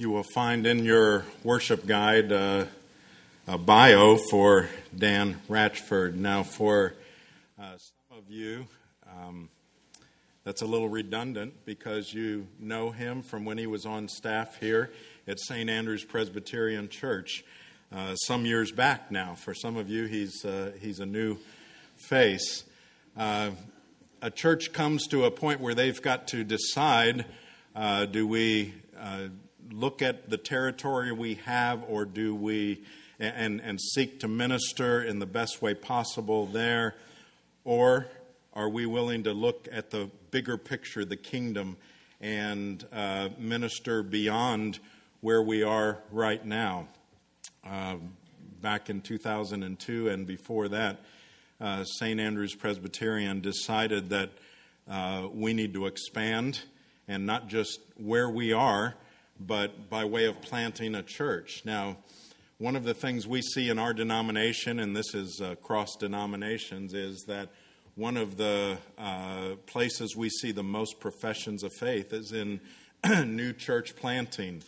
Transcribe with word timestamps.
you 0.00 0.10
will 0.10 0.22
find 0.22 0.64
in 0.64 0.84
your 0.84 1.24
worship 1.42 1.84
guide 1.84 2.30
uh, 2.30 2.66
a 3.48 3.58
bio 3.58 4.16
for 4.30 4.68
Dan 4.96 5.40
Ratchford. 5.48 6.14
Now, 6.14 6.44
for 6.44 6.94
uh, 7.58 7.76
some 7.78 8.18
of 8.18 8.30
you, 8.30 8.68
um, 9.10 9.48
that's 10.44 10.62
a 10.62 10.66
little 10.66 10.88
redundant 10.88 11.64
because 11.64 12.14
you 12.14 12.46
know 12.60 12.92
him 12.92 13.22
from 13.22 13.44
when 13.44 13.58
he 13.58 13.66
was 13.66 13.84
on 13.84 14.06
staff 14.06 14.60
here 14.60 14.92
at 15.26 15.40
St. 15.40 15.68
Andrew's 15.68 16.04
Presbyterian 16.04 16.88
Church 16.88 17.42
uh, 17.90 18.14
some 18.14 18.46
years 18.46 18.70
back 18.70 19.10
now. 19.10 19.34
For 19.34 19.52
some 19.52 19.76
of 19.76 19.90
you, 19.90 20.04
he's, 20.04 20.44
uh, 20.44 20.70
he's 20.80 21.00
a 21.00 21.06
new 21.06 21.38
face. 21.96 22.62
Uh, 23.16 23.50
a 24.22 24.30
church 24.30 24.72
comes 24.72 25.08
to 25.08 25.24
a 25.24 25.32
point 25.32 25.60
where 25.60 25.74
they've 25.74 26.00
got 26.00 26.28
to 26.28 26.44
decide 26.44 27.24
uh, 27.74 28.04
do 28.04 28.28
we 28.28 28.74
look 29.70 30.02
at 30.02 30.30
the 30.30 30.38
territory 30.38 31.12
we 31.12 31.34
have, 31.34 31.82
or 31.88 32.04
do 32.04 32.34
we 32.34 32.84
and, 33.18 33.60
and 33.60 33.80
seek 33.80 34.20
to 34.20 34.28
minister 34.28 35.02
in 35.02 35.18
the 35.18 35.26
best 35.26 35.60
way 35.60 35.74
possible 35.74 36.46
there? 36.46 36.94
Or 37.64 38.06
are 38.54 38.68
we 38.68 38.86
willing 38.86 39.24
to 39.24 39.32
look 39.32 39.68
at 39.70 39.90
the 39.90 40.10
bigger 40.30 40.56
picture, 40.56 41.04
the 41.04 41.16
kingdom, 41.16 41.76
and 42.20 42.84
uh, 42.92 43.30
minister 43.38 44.02
beyond 44.02 44.78
where 45.20 45.42
we 45.42 45.62
are 45.62 45.98
right 46.10 46.44
now? 46.44 46.88
Uh, 47.66 47.96
back 48.60 48.90
in 48.90 49.00
2002 49.00 50.08
and 50.08 50.26
before 50.26 50.68
that, 50.68 51.00
uh, 51.60 51.84
St. 51.84 52.20
Andrew's 52.20 52.54
Presbyterian 52.54 53.40
decided 53.40 54.10
that 54.10 54.30
uh, 54.88 55.28
we 55.32 55.52
need 55.52 55.74
to 55.74 55.86
expand 55.86 56.60
and 57.06 57.26
not 57.26 57.48
just 57.48 57.80
where 57.96 58.28
we 58.28 58.52
are, 58.52 58.94
but 59.40 59.88
by 59.88 60.04
way 60.04 60.26
of 60.26 60.40
planting 60.40 60.94
a 60.94 61.02
church. 61.02 61.62
Now, 61.64 61.98
one 62.58 62.74
of 62.74 62.84
the 62.84 62.94
things 62.94 63.26
we 63.26 63.40
see 63.40 63.68
in 63.68 63.78
our 63.78 63.94
denomination, 63.94 64.80
and 64.80 64.96
this 64.96 65.14
is 65.14 65.40
uh, 65.40 65.54
cross 65.56 65.94
denominations, 65.96 66.92
is 66.92 67.24
that 67.28 67.50
one 67.94 68.16
of 68.16 68.36
the 68.36 68.78
uh, 68.96 69.56
places 69.66 70.16
we 70.16 70.28
see 70.28 70.52
the 70.52 70.62
most 70.62 71.00
professions 71.00 71.62
of 71.62 71.72
faith 71.72 72.12
is 72.12 72.32
in 72.32 72.60
new 73.26 73.52
church 73.52 73.94
planting. 73.96 74.62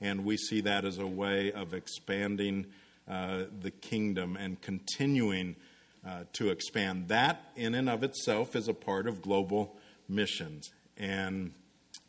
And 0.00 0.24
we 0.24 0.36
see 0.36 0.60
that 0.62 0.84
as 0.84 0.98
a 0.98 1.06
way 1.06 1.52
of 1.52 1.74
expanding 1.74 2.66
uh, 3.08 3.44
the 3.60 3.70
kingdom 3.70 4.36
and 4.36 4.60
continuing 4.60 5.56
uh, 6.06 6.24
to 6.34 6.50
expand. 6.50 7.08
That, 7.08 7.52
in 7.56 7.74
and 7.74 7.88
of 7.88 8.02
itself, 8.02 8.56
is 8.56 8.68
a 8.68 8.74
part 8.74 9.06
of 9.06 9.22
global 9.22 9.76
missions. 10.08 10.70
And 10.96 11.52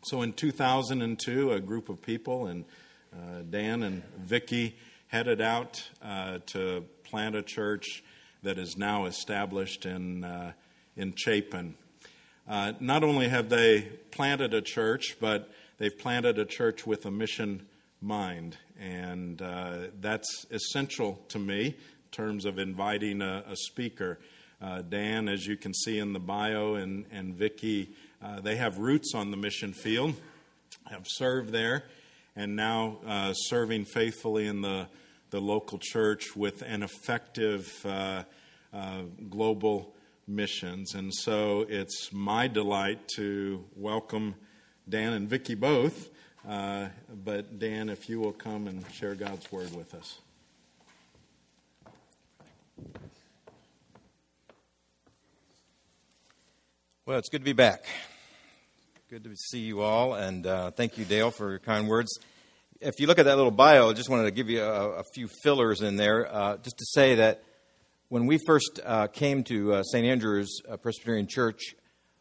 so 0.03 0.21
in 0.21 0.33
2002, 0.33 1.51
a 1.51 1.59
group 1.61 1.87
of 1.87 2.01
people, 2.01 2.47
and 2.47 2.65
uh, 3.13 3.41
Dan 3.49 3.83
and 3.83 4.03
Vicki, 4.17 4.75
headed 5.07 5.39
out 5.39 5.81
uh, 6.03 6.39
to 6.47 6.83
plant 7.03 7.35
a 7.35 7.41
church 7.41 8.03
that 8.41 8.57
is 8.57 8.75
now 8.75 9.05
established 9.05 9.85
in, 9.85 10.25
uh, 10.25 10.51
in 10.97 11.13
Chapin. 11.15 11.75
Uh, 12.47 12.73
not 12.81 13.03
only 13.03 13.29
have 13.29 13.47
they 13.47 13.81
planted 14.11 14.53
a 14.53 14.61
church, 14.61 15.15
but 15.21 15.49
they've 15.77 15.97
planted 15.97 16.37
a 16.37 16.45
church 16.45 16.85
with 16.85 17.05
a 17.05 17.11
mission 17.11 17.65
mind. 18.01 18.57
And 18.77 19.41
uh, 19.41 19.87
that's 20.01 20.45
essential 20.51 21.21
to 21.29 21.39
me 21.39 21.67
in 21.67 21.75
terms 22.11 22.43
of 22.43 22.59
inviting 22.59 23.21
a, 23.21 23.45
a 23.47 23.55
speaker. 23.55 24.19
Uh, 24.61 24.81
Dan, 24.81 25.29
as 25.29 25.45
you 25.45 25.55
can 25.55 25.73
see 25.73 25.99
in 25.99 26.11
the 26.11 26.19
bio, 26.19 26.75
and, 26.75 27.05
and 27.11 27.35
Vicki 27.35 27.91
uh, 28.23 28.39
they 28.39 28.55
have 28.55 28.77
roots 28.77 29.13
on 29.13 29.31
the 29.31 29.37
mission 29.37 29.73
field, 29.73 30.15
have 30.89 31.05
served 31.05 31.51
there, 31.51 31.83
and 32.35 32.55
now 32.55 32.97
uh, 33.05 33.33
serving 33.33 33.85
faithfully 33.85 34.47
in 34.47 34.61
the, 34.61 34.87
the 35.31 35.41
local 35.41 35.77
church 35.77 36.35
with 36.35 36.61
an 36.61 36.83
effective 36.83 37.69
uh, 37.85 38.23
uh, 38.73 39.01
global 39.29 39.93
missions. 40.27 40.95
And 40.95 41.13
so 41.13 41.65
it's 41.67 42.13
my 42.13 42.47
delight 42.47 43.07
to 43.15 43.63
welcome 43.75 44.35
Dan 44.87 45.13
and 45.13 45.29
Vicki 45.29 45.55
both. 45.55 46.09
Uh, 46.47 46.87
but 47.23 47.59
Dan, 47.59 47.89
if 47.89 48.09
you 48.09 48.19
will 48.19 48.33
come 48.33 48.67
and 48.67 48.83
share 48.91 49.15
God's 49.15 49.51
word 49.51 49.73
with 49.75 49.93
us. 49.93 50.19
Well, 57.05 57.19
it's 57.19 57.29
good 57.29 57.39
to 57.41 57.45
be 57.45 57.53
back. 57.53 57.85
Good 59.13 59.25
to 59.25 59.35
see 59.35 59.59
you 59.59 59.81
all, 59.81 60.15
and 60.15 60.47
uh, 60.47 60.71
thank 60.71 60.97
you, 60.97 61.05
Dale, 61.05 61.29
for 61.29 61.51
your 61.51 61.59
kind 61.59 61.87
words. 61.87 62.17
If 62.81 62.99
you 62.99 63.05
look 63.05 63.19
at 63.19 63.25
that 63.25 63.35
little 63.35 63.51
bio, 63.51 63.91
I 63.91 63.93
just 63.93 64.09
wanted 64.09 64.23
to 64.23 64.31
give 64.31 64.49
you 64.49 64.63
a, 64.63 65.01
a 65.01 65.03
few 65.13 65.27
fillers 65.43 65.83
in 65.83 65.97
there, 65.97 66.27
uh, 66.33 66.57
just 66.57 66.79
to 66.79 66.85
say 66.93 67.13
that 67.13 67.43
when 68.09 68.25
we 68.25 68.39
first 68.47 68.79
uh, 68.83 69.05
came 69.05 69.43
to 69.43 69.73
uh, 69.73 69.83
St. 69.83 70.03
Andrew's 70.03 70.63
uh, 70.67 70.77
Presbyterian 70.77 71.27
Church, 71.27 71.75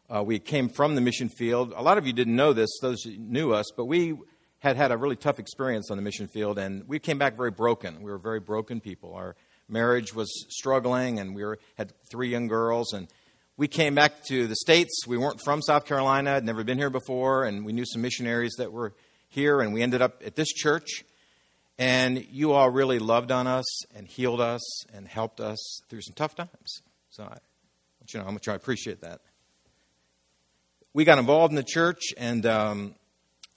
uh, 0.07 0.21
we 0.23 0.37
came 0.37 0.69
from 0.69 0.93
the 0.93 1.01
mission 1.01 1.29
field. 1.29 1.73
A 1.75 1.81
lot 1.81 1.97
of 1.97 2.05
you 2.05 2.13
didn't 2.13 2.35
know 2.35 2.53
this; 2.53 2.69
those 2.79 3.01
who 3.01 3.17
knew 3.17 3.53
us, 3.53 3.71
but 3.75 3.85
we 3.85 4.15
had 4.59 4.77
had 4.77 4.91
a 4.91 4.97
really 4.97 5.15
tough 5.15 5.39
experience 5.39 5.89
on 5.89 5.97
the 5.97 6.03
mission 6.03 6.27
field, 6.27 6.59
and 6.59 6.87
we 6.87 6.99
came 6.99 7.17
back 7.17 7.35
very 7.35 7.49
broken. 7.49 8.03
We 8.03 8.11
were 8.11 8.19
very 8.19 8.39
broken 8.39 8.79
people. 8.79 9.15
Our 9.15 9.35
marriage 9.67 10.13
was 10.13 10.45
struggling, 10.49 11.17
and 11.17 11.33
we 11.33 11.43
were, 11.43 11.57
had 11.75 11.91
three 12.11 12.29
young 12.29 12.47
girls, 12.47 12.93
and 12.93 13.07
we 13.55 13.67
came 13.67 13.93
back 13.93 14.23
to 14.25 14.47
the 14.47 14.55
States. 14.55 15.05
We 15.05 15.17
weren't 15.17 15.39
from 15.41 15.61
South 15.61 15.85
Carolina, 15.85 16.31
had 16.31 16.43
never 16.43 16.63
been 16.63 16.77
here 16.77 16.89
before, 16.89 17.43
and 17.43 17.65
we 17.65 17.71
knew 17.71 17.85
some 17.85 18.01
missionaries 18.01 18.53
that 18.57 18.71
were 18.71 18.93
here, 19.29 19.61
and 19.61 19.73
we 19.73 19.81
ended 19.81 20.01
up 20.01 20.23
at 20.25 20.35
this 20.35 20.49
church. 20.49 21.03
And 21.77 22.25
you 22.31 22.53
all 22.53 22.69
really 22.69 22.99
loved 22.99 23.31
on 23.31 23.47
us 23.47 23.85
and 23.95 24.07
healed 24.07 24.41
us 24.41 24.85
and 24.93 25.07
helped 25.07 25.39
us 25.39 25.81
through 25.89 26.01
some 26.01 26.13
tough 26.13 26.35
times. 26.35 26.81
So 27.09 27.23
I 27.23 27.27
want 27.27 28.13
you 28.13 28.19
know 28.19 28.25
how 28.25 28.31
much 28.31 28.47
I 28.47 28.55
appreciate 28.55 29.01
that. 29.01 29.21
We 30.93 31.03
got 31.03 31.17
involved 31.17 31.51
in 31.51 31.55
the 31.55 31.63
church 31.63 32.01
and 32.17 32.45
um, 32.45 32.95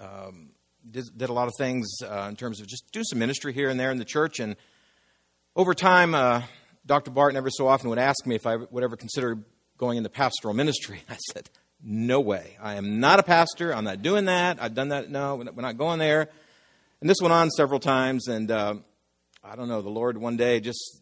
um, 0.00 0.50
did, 0.90 1.04
did, 1.14 1.28
a 1.28 1.32
lot 1.32 1.48
of 1.48 1.54
things 1.58 1.86
uh, 2.02 2.26
in 2.28 2.36
terms 2.36 2.60
of 2.60 2.66
just 2.66 2.90
doing 2.92 3.04
some 3.04 3.18
ministry 3.18 3.52
here 3.52 3.68
and 3.68 3.78
there 3.78 3.90
in 3.90 3.98
the 3.98 4.04
church. 4.06 4.40
And 4.40 4.56
over 5.54 5.74
time, 5.74 6.14
uh, 6.14 6.42
Dr. 6.86 7.10
Barton 7.10 7.36
every 7.36 7.50
so 7.50 7.66
often 7.66 7.90
would 7.90 7.98
ask 7.98 8.26
me 8.26 8.34
if 8.34 8.46
I 8.46 8.56
would 8.56 8.82
ever 8.82 8.96
consider 8.96 9.38
going 9.78 9.98
into 9.98 10.08
pastoral 10.08 10.54
ministry. 10.54 11.02
I 11.08 11.16
said, 11.32 11.50
No 11.82 12.20
way. 12.20 12.56
I 12.60 12.74
am 12.74 13.00
not 13.00 13.20
a 13.20 13.22
pastor. 13.22 13.74
I'm 13.74 13.84
not 13.84 14.02
doing 14.02 14.26
that. 14.26 14.62
I've 14.62 14.74
done 14.74 14.88
that. 14.88 15.10
No, 15.10 15.36
we're 15.36 15.62
not 15.62 15.78
going 15.78 15.98
there. 15.98 16.28
And 17.00 17.10
this 17.10 17.18
went 17.20 17.32
on 17.32 17.50
several 17.50 17.80
times. 17.80 18.28
And 18.28 18.50
uh, 18.50 18.76
I 19.44 19.56
don't 19.56 19.68
know, 19.68 19.82
the 19.82 19.90
Lord 19.90 20.18
one 20.18 20.36
day 20.36 20.60
just 20.60 21.00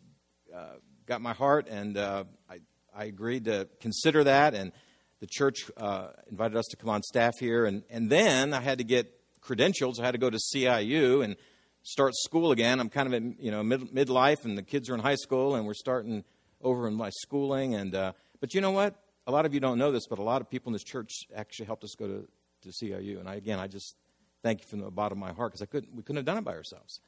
uh, 0.55 0.75
got 1.07 1.21
my 1.21 1.33
heart, 1.33 1.67
and 1.69 1.97
uh, 1.97 2.25
I, 2.49 2.61
I 2.95 3.05
agreed 3.05 3.47
to 3.47 3.69
consider 3.81 4.25
that. 4.25 4.55
And 4.55 4.73
the 5.21 5.27
church 5.27 5.71
uh, 5.77 6.09
invited 6.31 6.57
us 6.57 6.67
to 6.71 6.77
come 6.77 6.91
on 6.91 7.03
staff 7.03 7.35
here. 7.41 7.65
And, 7.65 7.83
and 7.91 8.11
then 8.11 8.53
I 8.53 8.61
had 8.61 8.79
to 8.79 8.85
get 8.85 9.13
credentials. 9.41 9.99
I 10.01 10.05
had 10.05 10.13
to 10.13 10.19
go 10.19 10.31
to 10.31 10.39
CIU 10.39 11.25
and 11.25 11.37
start 11.83 12.15
school 12.15 12.53
again. 12.53 12.81
I'm 12.81 12.89
kind 12.89 13.07
of 13.07 13.15
in 13.15 13.37
you 13.39 13.51
know 13.51 13.63
mid 13.63 13.93
midlife, 13.93 14.45
and 14.45 14.59
the 14.59 14.63
kids 14.63 14.91
are 14.91 14.95
in 14.95 15.01
high 15.01 15.15
school, 15.15 15.55
and 15.55 15.67
we're 15.67 15.75
starting 15.75 16.25
over 16.61 16.89
in 16.89 16.95
my 16.95 17.11
schooling. 17.11 17.75
And 17.75 17.95
uh, 17.95 18.13
but 18.45 18.53
you 18.53 18.61
know 18.61 18.73
what? 18.73 18.95
A 19.27 19.33
lot 19.33 19.47
of 19.47 19.55
you 19.55 19.61
don't 19.61 19.79
know 19.79 19.91
this, 19.91 20.07
but 20.07 20.19
a 20.19 20.23
lot 20.23 20.43
of 20.43 20.51
people 20.51 20.69
in 20.69 20.75
this 20.75 20.85
church 20.85 21.27
actually 21.35 21.65
helped 21.65 21.83
us 21.83 21.95
go 21.95 22.07
to, 22.07 22.29
to 22.61 22.69
CIU. 22.69 23.19
And 23.19 23.27
I, 23.27 23.37
again, 23.37 23.59
I 23.59 23.69
just 23.69 23.97
thank 24.43 24.61
you 24.61 24.67
from 24.67 24.81
the 24.81 24.91
bottom 24.91 25.17
of 25.17 25.27
my 25.27 25.33
heart 25.33 25.55
because 25.55 25.67
couldn't, 25.67 25.95
we 25.95 26.03
couldn't 26.03 26.17
have 26.17 26.27
done 26.27 26.37
it 26.37 26.45
by 26.45 26.53
ourselves. 26.53 27.01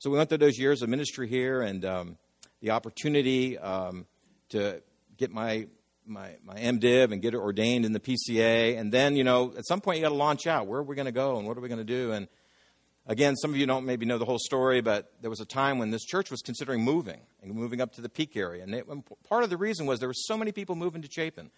So 0.00 0.10
we 0.10 0.16
went 0.16 0.28
through 0.28 0.38
those 0.38 0.58
years 0.58 0.82
of 0.82 0.88
ministry 0.88 1.28
here 1.28 1.62
and 1.62 1.84
um, 1.84 2.18
the 2.60 2.72
opportunity 2.72 3.56
um, 3.58 4.06
to 4.48 4.82
get 5.16 5.30
my, 5.30 5.68
my, 6.04 6.30
my 6.44 6.56
MDiv 6.56 7.12
and 7.12 7.22
get 7.22 7.32
it 7.32 7.38
ordained 7.38 7.84
in 7.84 7.92
the 7.92 8.00
PCA. 8.00 8.76
And 8.76 8.90
then, 8.90 9.14
you 9.14 9.22
know, 9.22 9.54
at 9.56 9.64
some 9.64 9.80
point 9.80 9.98
you 9.98 10.02
got 10.02 10.08
to 10.08 10.16
launch 10.16 10.48
out. 10.48 10.66
Where 10.66 10.80
are 10.80 10.82
we 10.82 10.96
going 10.96 11.06
to 11.06 11.12
go 11.12 11.38
and 11.38 11.46
what 11.46 11.56
are 11.56 11.60
we 11.60 11.68
going 11.68 11.78
to 11.78 11.84
do? 11.84 12.10
And 12.10 12.26
Again, 13.06 13.34
some 13.34 13.50
of 13.50 13.56
you 13.56 13.66
don't 13.66 13.84
maybe 13.84 14.06
know 14.06 14.18
the 14.18 14.24
whole 14.24 14.38
story, 14.38 14.80
but 14.80 15.12
there 15.20 15.30
was 15.30 15.40
a 15.40 15.44
time 15.44 15.78
when 15.78 15.90
this 15.90 16.04
church 16.04 16.30
was 16.30 16.40
considering 16.40 16.82
moving 16.82 17.20
and 17.42 17.52
moving 17.52 17.80
up 17.80 17.92
to 17.94 18.00
the 18.00 18.08
Peak 18.08 18.36
area. 18.36 18.62
And, 18.62 18.72
and 18.74 19.02
part 19.28 19.42
of 19.42 19.50
the 19.50 19.56
reason 19.56 19.86
was 19.86 19.98
there 19.98 20.08
were 20.08 20.14
so 20.14 20.36
many 20.36 20.52
people 20.52 20.76
moving 20.76 21.02
to 21.02 21.10
Chapin. 21.10 21.50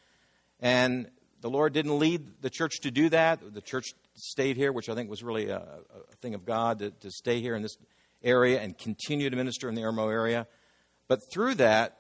And 0.60 1.10
the 1.42 1.50
Lord 1.50 1.74
didn't 1.74 1.98
lead 1.98 2.40
the 2.40 2.48
church 2.48 2.80
to 2.80 2.90
do 2.90 3.10
that. 3.10 3.52
The 3.52 3.60
church 3.60 3.88
stayed 4.14 4.56
here, 4.56 4.72
which 4.72 4.88
I 4.88 4.94
think 4.94 5.10
was 5.10 5.22
really 5.22 5.50
a, 5.50 5.58
a 5.58 6.16
thing 6.22 6.34
of 6.34 6.46
God 6.46 6.78
to, 6.78 6.90
to, 6.90 7.10
stay 7.10 7.42
here 7.42 7.54
in 7.54 7.60
this 7.60 7.76
area 8.22 8.62
and 8.62 8.78
continue 8.78 9.28
to 9.28 9.36
minister 9.36 9.69
in 9.69 9.74
the 9.74 9.82
Irmo 9.82 10.10
area. 10.10 10.46
But 11.06 11.20
through 11.30 11.56
that, 11.56 11.98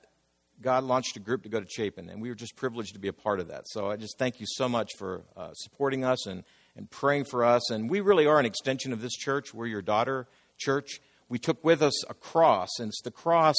God 0.62 0.84
launched 0.84 1.18
a 1.18 1.20
group 1.20 1.42
to 1.42 1.50
go 1.50 1.60
to 1.60 1.66
Chapin, 1.68 2.08
and 2.08 2.22
we 2.22 2.30
were 2.30 2.34
just 2.34 2.56
privileged 2.56 2.94
to 2.94 2.98
be 2.98 3.08
a 3.08 3.12
part 3.12 3.38
of 3.38 3.48
that. 3.48 3.68
So 3.68 3.90
I 3.90 3.96
just 3.96 4.16
thank 4.18 4.40
you 4.40 4.46
so 4.48 4.66
much 4.66 4.92
for 4.96 5.24
uh, 5.36 5.52
supporting 5.52 6.04
us 6.04 6.26
and 6.26 6.44
and 6.76 6.90
praying 6.90 7.24
for 7.24 7.44
us. 7.44 7.70
And 7.70 7.88
we 7.88 8.00
really 8.00 8.26
are 8.26 8.38
an 8.38 8.46
extension 8.46 8.92
of 8.92 9.00
this 9.00 9.14
church. 9.14 9.54
We're 9.54 9.66
your 9.66 9.82
daughter 9.82 10.26
church. 10.58 11.00
We 11.28 11.38
took 11.38 11.64
with 11.64 11.82
us 11.82 12.08
a 12.08 12.14
cross, 12.14 12.68
and 12.78 12.88
it's 12.88 13.02
the 13.02 13.10
cross 13.10 13.56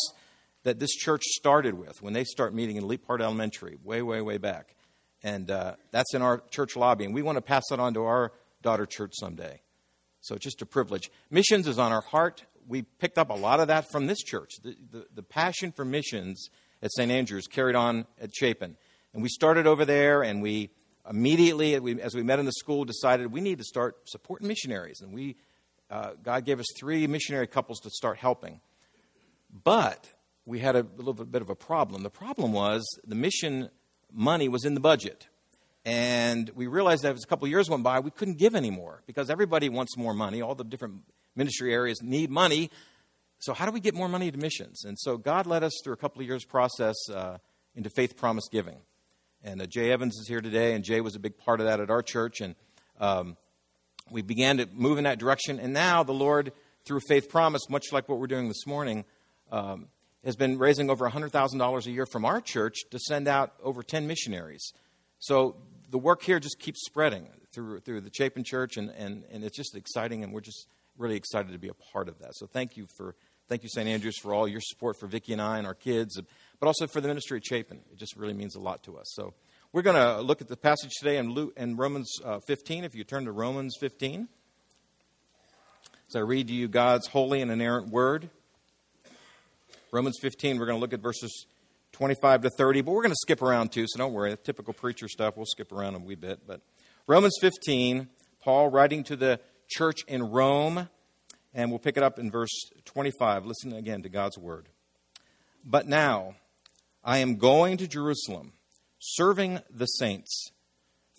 that 0.63 0.79
this 0.79 0.91
church 0.91 1.23
started 1.23 1.75
with 1.75 2.01
when 2.01 2.13
they 2.13 2.23
start 2.23 2.53
meeting 2.53 2.75
in 2.75 2.83
Leaphart 2.83 3.21
Elementary, 3.21 3.77
way, 3.83 4.01
way, 4.01 4.21
way 4.21 4.37
back. 4.37 4.75
And 5.23 5.49
uh, 5.49 5.75
that's 5.91 6.13
in 6.13 6.21
our 6.21 6.43
church 6.49 6.75
lobby, 6.75 7.05
and 7.05 7.13
we 7.13 7.21
want 7.21 7.37
to 7.37 7.41
pass 7.41 7.63
that 7.69 7.79
on 7.79 7.93
to 7.95 8.03
our 8.03 8.31
daughter 8.61 8.85
church 8.85 9.13
someday. 9.19 9.61
So, 10.21 10.35
it's 10.35 10.43
just 10.43 10.61
a 10.61 10.65
privilege. 10.65 11.11
Missions 11.29 11.67
is 11.67 11.79
on 11.79 11.91
our 11.91 12.01
heart. 12.01 12.43
We 12.67 12.81
picked 12.81 13.17
up 13.17 13.29
a 13.29 13.33
lot 13.33 13.59
of 13.59 13.67
that 13.67 13.91
from 13.91 14.07
this 14.07 14.19
church. 14.19 14.51
The, 14.63 14.75
the, 14.91 15.05
the 15.15 15.23
passion 15.23 15.71
for 15.71 15.85
missions 15.85 16.49
at 16.81 16.91
St. 16.91 17.11
Andrews 17.11 17.47
carried 17.47 17.75
on 17.75 18.05
at 18.19 18.31
Chapin. 18.33 18.75
And 19.13 19.21
we 19.23 19.29
started 19.29 19.67
over 19.67 19.85
there, 19.85 20.23
and 20.23 20.41
we 20.41 20.71
immediately, 21.09 21.75
as 22.01 22.15
we 22.15 22.23
met 22.23 22.39
in 22.39 22.45
the 22.45 22.51
school, 22.51 22.85
decided 22.85 23.31
we 23.31 23.41
need 23.41 23.57
to 23.59 23.63
start 23.63 23.97
supporting 24.09 24.47
missionaries. 24.47 25.01
And 25.01 25.13
we, 25.13 25.35
uh, 25.89 26.11
God 26.21 26.45
gave 26.45 26.59
us 26.59 26.65
three 26.77 27.05
missionary 27.07 27.47
couples 27.47 27.79
to 27.81 27.89
start 27.89 28.17
helping. 28.17 28.59
But 29.63 30.09
we 30.45 30.59
had 30.59 30.75
a 30.75 30.85
little 30.97 31.13
bit 31.13 31.41
of 31.41 31.49
a 31.49 31.55
problem. 31.55 32.03
The 32.03 32.09
problem 32.09 32.53
was 32.53 32.85
the 33.05 33.15
mission 33.15 33.69
money 34.11 34.47
was 34.47 34.65
in 34.65 34.73
the 34.73 34.79
budget. 34.79 35.27
And 35.85 36.49
we 36.55 36.65
realized 36.65 37.03
that 37.03 37.15
as 37.15 37.23
a 37.23 37.27
couple 37.27 37.45
of 37.45 37.51
years 37.51 37.69
went 37.69 37.83
by, 37.83 37.99
we 37.99 38.09
couldn't 38.09 38.37
give 38.37 38.55
anymore 38.55 39.03
because 39.05 39.29
everybody 39.29 39.69
wants 39.69 39.95
more 39.95 40.15
money. 40.15 40.41
All 40.41 40.55
the 40.55 40.63
different 40.63 41.01
ministry 41.35 41.73
areas 41.73 42.01
need 42.01 42.31
money. 42.31 42.71
So, 43.39 43.53
how 43.53 43.65
do 43.65 43.71
we 43.71 43.79
get 43.79 43.93
more 43.93 44.09
money 44.09 44.31
to 44.31 44.37
missions? 44.37 44.83
And 44.83 44.97
so, 44.97 45.17
God 45.17 45.45
led 45.45 45.63
us 45.63 45.73
through 45.83 45.93
a 45.93 45.97
couple 45.97 46.21
of 46.21 46.27
years' 46.27 46.45
process 46.45 46.95
uh, 47.13 47.37
into 47.75 47.91
faith 47.91 48.17
promise 48.17 48.45
giving. 48.51 48.77
And 49.45 49.61
uh, 49.61 49.67
Jay 49.67 49.91
Evans 49.91 50.17
is 50.17 50.27
here 50.27 50.41
today, 50.41 50.73
and 50.73 50.83
Jay 50.83 51.01
was 51.01 51.15
a 51.15 51.19
big 51.19 51.37
part 51.37 51.59
of 51.59 51.67
that 51.67 51.79
at 51.79 51.91
our 51.91 52.01
church. 52.01 52.41
And 52.41 52.55
um, 52.99 53.37
we 54.09 54.23
began 54.23 54.57
to 54.57 54.67
move 54.73 54.97
in 54.97 55.03
that 55.03 55.19
direction. 55.19 55.59
And 55.59 55.71
now, 55.71 56.01
the 56.01 56.13
Lord, 56.13 56.51
through 56.83 57.01
faith 57.07 57.29
promise, 57.29 57.69
much 57.69 57.93
like 57.93 58.09
what 58.09 58.17
we're 58.17 58.25
doing 58.25 58.47
this 58.47 58.65
morning, 58.65 59.05
um, 59.51 59.87
has 60.23 60.35
been 60.35 60.57
raising 60.57 60.89
over 60.89 61.07
$100,000 61.07 61.85
a 61.85 61.91
year 61.91 62.07
from 62.07 62.25
our 62.25 62.41
church 62.41 62.77
to 62.89 62.97
send 62.97 63.27
out 63.27 63.53
over 63.63 63.83
10 63.83 64.07
missionaries. 64.07 64.73
So 65.19 65.57
the 65.91 65.99
work 65.99 66.23
here 66.23 66.39
just 66.39 66.59
keeps 66.59 66.83
spreading 66.83 67.27
through, 67.53 67.81
through 67.81 68.01
the 68.01 68.11
Chapin 68.11 68.43
Church, 68.43 68.77
and, 68.77 68.89
and, 68.97 69.25
and 69.31 69.43
it's 69.43 69.55
just 69.55 69.75
exciting, 69.75 70.23
and 70.23 70.33
we're 70.33 70.41
just 70.41 70.67
really 70.97 71.17
excited 71.17 71.51
to 71.51 71.59
be 71.59 71.67
a 71.67 71.73
part 71.93 72.09
of 72.09 72.17
that. 72.19 72.35
So 72.35 72.47
thank 72.47 72.77
you 72.77 72.87
for 72.97 73.13
thank 73.47 73.61
you, 73.61 73.69
St. 73.69 73.87
Andrews, 73.87 74.17
for 74.17 74.33
all 74.33 74.47
your 74.47 74.61
support 74.61 74.99
for 74.99 75.05
Vicki 75.05 75.33
and 75.33 75.41
I 75.41 75.59
and 75.59 75.67
our 75.67 75.75
kids, 75.75 76.17
but 76.59 76.67
also 76.67 76.87
for 76.87 77.01
the 77.01 77.07
ministry 77.07 77.37
of 77.37 77.43
Chapin. 77.43 77.79
It 77.91 77.97
just 77.97 78.15
really 78.15 78.33
means 78.33 78.55
a 78.55 78.59
lot 78.59 78.83
to 78.83 78.97
us. 78.97 79.11
So 79.15 79.33
we're 79.71 79.81
going 79.81 79.95
to 79.95 80.21
look 80.21 80.41
at 80.41 80.47
the 80.47 80.57
passage 80.57 80.91
today 80.99 81.17
in, 81.17 81.31
Luke, 81.31 81.53
in 81.57 81.75
Romans 81.75 82.11
uh, 82.23 82.39
15. 82.47 82.83
If 82.83 82.95
you 82.95 83.03
turn 83.03 83.25
to 83.25 83.31
Romans 83.31 83.75
15, 83.79 84.27
as 86.07 86.15
I 86.15 86.19
read 86.19 86.47
to 86.47 86.53
you 86.53 86.67
God's 86.67 87.07
holy 87.07 87.41
and 87.41 87.51
inerrant 87.51 87.89
word. 87.89 88.29
Romans 89.91 90.17
15, 90.21 90.59
we're 90.59 90.65
going 90.65 90.77
to 90.77 90.81
look 90.81 90.93
at 90.93 90.99
verses 90.99 91.45
25 91.93 92.43
to 92.43 92.49
30, 92.49 92.81
but 92.81 92.91
we're 92.91 93.01
going 93.01 93.11
to 93.11 93.19
skip 93.21 93.41
around 93.41 93.71
too, 93.71 93.85
so 93.87 93.97
don't 93.97 94.13
worry. 94.13 94.31
The 94.31 94.37
typical 94.37 94.73
preacher 94.73 95.07
stuff, 95.07 95.37
we'll 95.37 95.45
skip 95.45 95.71
around 95.71 95.95
a 95.95 95.99
wee 95.99 96.15
bit. 96.15 96.41
But 96.45 96.61
Romans 97.07 97.35
15, 97.41 98.09
Paul 98.41 98.69
writing 98.69 99.03
to 99.05 99.15
the 99.15 99.39
church 99.67 100.01
in 100.07 100.23
Rome, 100.23 100.89
and 101.53 101.69
we'll 101.69 101.79
pick 101.79 101.97
it 101.97 102.03
up 102.03 102.19
in 102.19 102.29
verse 102.29 102.51
25. 102.85 103.45
Listen 103.45 103.73
again 103.73 104.03
to 104.03 104.09
God's 104.09 104.37
word. 104.37 104.67
But 105.63 105.87
now 105.87 106.35
I 107.07 107.19
am 107.19 107.35
going 107.35 107.77
to 107.77 107.87
Jerusalem, 107.87 108.53
serving 108.97 109.59
the 109.69 109.85
saints. 109.85 110.49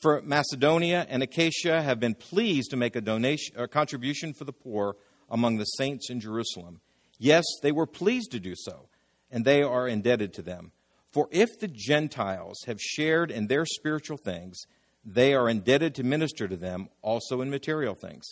For 0.03 0.21
Macedonia 0.21 1.07
and 1.09 1.23
Achaia 1.23 1.81
have 1.81 2.01
been 2.01 2.17
pleased 2.17 2.71
to 2.71 2.77
make 2.77 2.97
a 2.97 3.01
donation, 3.01 3.55
a 3.57 3.69
contribution 3.69 4.35
for 4.35 4.45
the 4.45 4.53
poor 4.53 4.97
among 5.31 5.59
the 5.59 5.65
saints 5.65 6.11
in 6.11 6.19
Jerusalem. 6.19 6.81
Yes, 7.19 7.45
they 7.63 7.71
were 7.71 7.87
pleased 7.87 8.33
to 8.33 8.41
do 8.41 8.55
so, 8.57 8.89
and 9.31 9.45
they 9.45 9.63
are 9.63 9.87
indebted 9.87 10.33
to 10.35 10.43
them. 10.43 10.73
For 11.13 11.29
if 11.31 11.57
the 11.61 11.69
Gentiles 11.69 12.65
have 12.67 12.81
shared 12.81 13.31
in 13.31 13.47
their 13.47 13.65
spiritual 13.65 14.17
things, 14.17 14.61
they 15.05 15.35
are 15.35 15.49
indebted 15.49 15.95
to 15.95 16.03
minister 16.03 16.49
to 16.49 16.57
them 16.57 16.89
also 17.01 17.41
in 17.43 17.49
material 17.49 17.95
things. 17.95 18.27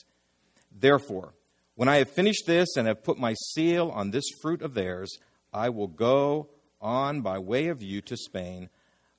Therefore, 0.73 1.35
when 1.77 1.89
I 1.89 1.99
have 1.99 2.11
finished 2.11 2.47
this 2.47 2.77
and 2.77 2.89
have 2.89 3.05
put 3.05 3.17
my 3.17 3.35
seal 3.53 3.91
on 3.91 4.11
this 4.11 4.25
fruit 4.43 4.61
of 4.61 4.75
theirs, 4.75 5.19
I 5.53 5.69
will 5.69 5.87
go 5.87 6.51
on 6.85 7.23
by 7.23 7.39
way 7.39 7.67
of 7.67 7.83
you 7.83 8.01
to 8.03 8.17
Spain. 8.17 8.69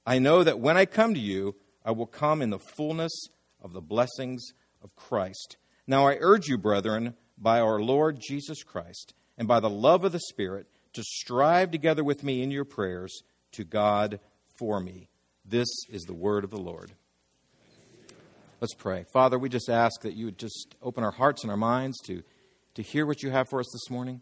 I 0.06 0.20
know 0.20 0.44
that 0.44 0.60
when 0.60 0.78
I 0.78 0.86
come 0.86 1.14
to 1.16 1.20
you, 1.20 1.56
I 1.84 1.92
will 1.92 2.06
come 2.06 2.42
in 2.42 2.52
the 2.52 2.60
fullness 2.60 3.12
of 3.62 3.74
the 3.74 3.82
blessings 3.82 4.54
of 4.82 4.96
Christ. 4.96 5.58
Now 5.88 6.08
I 6.08 6.18
urge 6.22 6.48
you, 6.48 6.58
brethren, 6.58 7.16
by 7.38 7.60
our 7.60 7.82
Lord 7.82 8.20
Jesus 8.20 8.64
Christ 8.64 9.14
and 9.38 9.48
by 9.48 9.60
the 9.60 9.70
love 9.70 10.06
of 10.06 10.12
the 10.12 10.20
Spirit 10.20 10.68
to 10.94 11.04
strive 11.04 11.72
together 11.72 12.04
with 12.04 12.24
me 12.24 12.42
in 12.42 12.52
your 12.52 12.66
prayers 12.66 13.24
to 13.54 13.64
God 13.64 14.20
for 14.58 14.80
me. 14.80 15.10
This 15.44 15.68
is 15.90 16.04
the 16.04 16.14
word 16.14 16.44
of 16.44 16.52
the 16.52 16.58
Lord. 16.58 16.92
Let's 18.62 18.74
pray. 18.74 19.06
Father, 19.12 19.38
we 19.38 19.50
just 19.50 19.70
ask 19.70 20.02
that 20.02 20.16
you 20.16 20.26
would 20.26 20.38
just 20.38 20.76
open 20.82 21.04
our 21.04 21.12
hearts 21.12 21.44
and 21.44 21.52
our 21.52 21.58
minds 21.58 22.00
to, 22.06 22.24
to 22.76 22.82
hear 22.82 23.06
what 23.06 23.22
you 23.22 23.30
have 23.30 23.50
for 23.50 23.60
us 23.60 23.70
this 23.74 23.90
morning. 23.90 24.22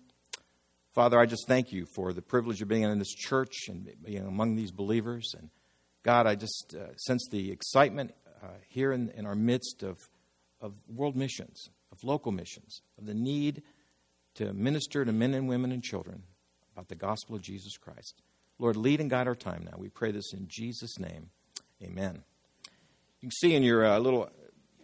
Father, 0.94 1.19
I 1.19 1.25
just 1.25 1.48
thank 1.48 1.72
you 1.72 1.88
for 1.95 2.13
the 2.13 2.22
privilege 2.22 2.62
of 2.62 2.68
being 2.68 2.84
in 2.84 3.00
this 3.00 3.13
church 3.13 3.68
and 3.68 3.90
being 4.04 4.28
among 4.28 4.56
these 4.56 4.72
believers. 4.72 5.34
And 5.36 5.50
God, 6.04 6.28
I 6.28 6.36
just 6.36 6.75
uh, 6.75 6.95
sense 6.98 7.28
the 7.31 7.51
excitement 7.51 8.13
uh, 8.44 8.50
here 8.69 8.92
in, 8.92 9.10
in 9.16 9.25
our 9.25 9.34
midst 9.34 9.81
of, 9.81 9.98
of 10.62 10.75
world 10.88 11.16
missions, 11.16 11.69
of 11.92 12.04
local 12.04 12.31
missions, 12.31 12.84
of 13.00 13.07
the 13.07 13.16
need 13.16 13.63
to 14.36 14.54
minister 14.54 15.04
to 15.04 15.12
men 15.12 15.34
and 15.34 15.50
women 15.50 15.72
and 15.72 15.81
children 15.81 16.22
about 16.74 16.90
the 16.90 16.95
gospel 16.95 17.36
of 17.36 17.42
Jesus 17.42 17.75
Christ. 17.75 18.22
Lord, 18.60 18.75
lead 18.75 19.01
and 19.01 19.10
guide 19.10 19.28
our 19.28 19.36
time 19.36 19.68
now. 19.72 19.78
We 19.80 19.90
pray 19.90 20.12
this 20.12 20.31
in 20.31 20.48
Jesus' 20.48 21.00
name. 21.00 21.31
Amen. 21.81 22.22
You 23.19 23.30
can 23.30 23.31
see 23.31 23.56
in 23.56 23.63
your 23.63 23.84
uh, 23.84 23.98
little 23.98 24.30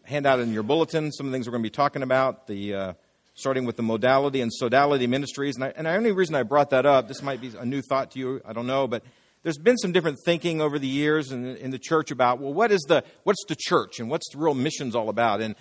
handout 0.05 0.39
in 0.39 0.53
your 0.53 0.63
bulletin 0.63 1.11
some 1.11 1.27
of 1.27 1.31
the 1.31 1.35
things 1.35 1.47
we're 1.47 1.51
going 1.51 1.63
to 1.63 1.69
be 1.69 1.75
talking 1.75 2.01
about, 2.01 2.47
the, 2.47 2.73
uh, 2.73 2.93
starting 3.39 3.65
with 3.65 3.77
the 3.77 3.83
modality 3.83 4.41
and 4.41 4.51
sodality 4.53 5.07
ministries. 5.07 5.55
And, 5.55 5.63
I, 5.63 5.73
and 5.75 5.87
the 5.87 5.95
only 5.95 6.11
reason 6.11 6.35
I 6.35 6.43
brought 6.43 6.71
that 6.71 6.85
up, 6.85 7.07
this 7.07 7.21
might 7.21 7.39
be 7.39 7.51
a 7.57 7.65
new 7.65 7.81
thought 7.81 8.11
to 8.11 8.19
you, 8.19 8.41
I 8.45 8.53
don't 8.53 8.67
know, 8.67 8.87
but 8.87 9.03
there's 9.43 9.57
been 9.57 9.77
some 9.77 9.93
different 9.93 10.19
thinking 10.25 10.59
over 10.61 10.77
the 10.77 10.87
years 10.87 11.31
in, 11.31 11.55
in 11.57 11.71
the 11.71 11.79
church 11.79 12.11
about, 12.11 12.39
well, 12.39 12.53
what 12.53 12.71
is 12.71 12.81
the, 12.87 13.03
what's 13.23 13.43
the 13.47 13.55
church 13.57 13.99
and 13.99 14.09
what's 14.09 14.29
the 14.31 14.37
real 14.37 14.53
missions 14.53 14.95
all 14.95 15.09
about? 15.09 15.39
And 15.41 15.55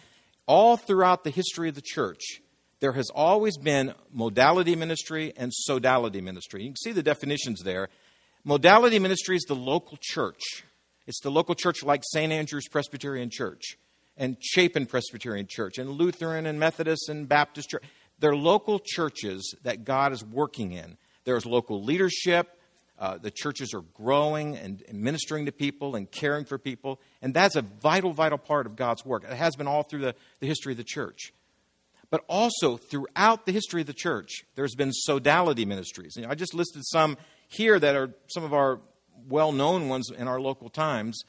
all 0.46 0.76
throughout 0.76 1.22
the 1.22 1.30
history 1.30 1.68
of 1.68 1.76
the 1.76 1.82
church, 1.82 2.40
there 2.80 2.92
has 2.92 3.10
always 3.10 3.56
been 3.56 3.94
modality 4.12 4.74
ministry 4.74 5.32
and 5.36 5.52
sodality 5.52 6.20
ministry. 6.20 6.62
You 6.62 6.70
can 6.70 6.76
see 6.76 6.92
the 6.92 7.02
definitions 7.02 7.62
there. 7.62 7.88
Modality 8.44 8.98
ministry 8.98 9.36
is 9.36 9.44
the 9.46 9.54
local 9.54 9.98
church. 10.00 10.64
It's 11.06 11.20
the 11.20 11.30
local 11.30 11.54
church 11.54 11.82
like 11.82 12.02
St. 12.04 12.32
Andrew's 12.32 12.68
Presbyterian 12.68 13.30
Church 13.30 13.78
and 14.18 14.36
Chapin 14.40 14.84
Presbyterian 14.84 15.46
Church 15.46 15.78
and 15.78 15.90
Lutheran 15.90 16.44
and 16.44 16.60
Methodist 16.60 17.08
and 17.08 17.28
Baptist 17.28 17.70
Church. 17.70 17.82
They're 18.18 18.36
local 18.36 18.80
churches 18.84 19.54
that 19.62 19.84
God 19.84 20.12
is 20.12 20.24
working 20.24 20.72
in. 20.72 20.98
There's 21.24 21.46
local 21.46 21.82
leadership. 21.82 22.54
Uh, 22.98 23.16
the 23.16 23.30
churches 23.30 23.72
are 23.74 23.82
growing 23.94 24.56
and, 24.56 24.82
ministering 24.92 25.46
to 25.46 25.52
people 25.52 25.94
and 25.94 26.10
caring 26.10 26.44
for 26.44 26.58
people. 26.58 27.00
And 27.22 27.32
that's 27.32 27.54
a 27.54 27.62
vital, 27.62 28.12
vital 28.12 28.38
part 28.38 28.66
of 28.66 28.74
God's 28.74 29.04
work. 29.06 29.22
It 29.24 29.36
has 29.36 29.54
been 29.54 29.68
all 29.68 29.84
through 29.84 30.00
the, 30.00 30.14
the 30.40 30.48
history 30.48 30.72
of 30.72 30.78
the 30.78 30.84
church 30.84 31.32
but 32.10 32.24
also 32.28 32.76
throughout 32.76 33.46
the 33.46 33.52
history 33.52 33.82
of 33.82 33.86
the 33.86 33.92
church, 33.92 34.44
there's 34.54 34.74
been 34.74 34.92
sodality 34.92 35.64
ministries. 35.64 36.18
I 36.26 36.34
just 36.34 36.54
listed 36.54 36.82
some 36.86 37.18
here 37.48 37.78
that 37.78 37.96
are 37.96 38.10
some 38.28 38.44
of 38.44 38.54
our 38.54 38.80
well 39.28 39.52
known 39.52 39.88
ones 39.88 40.10
in 40.10 40.28
our 40.28 40.40
local 40.40 40.70
times, 40.70 41.22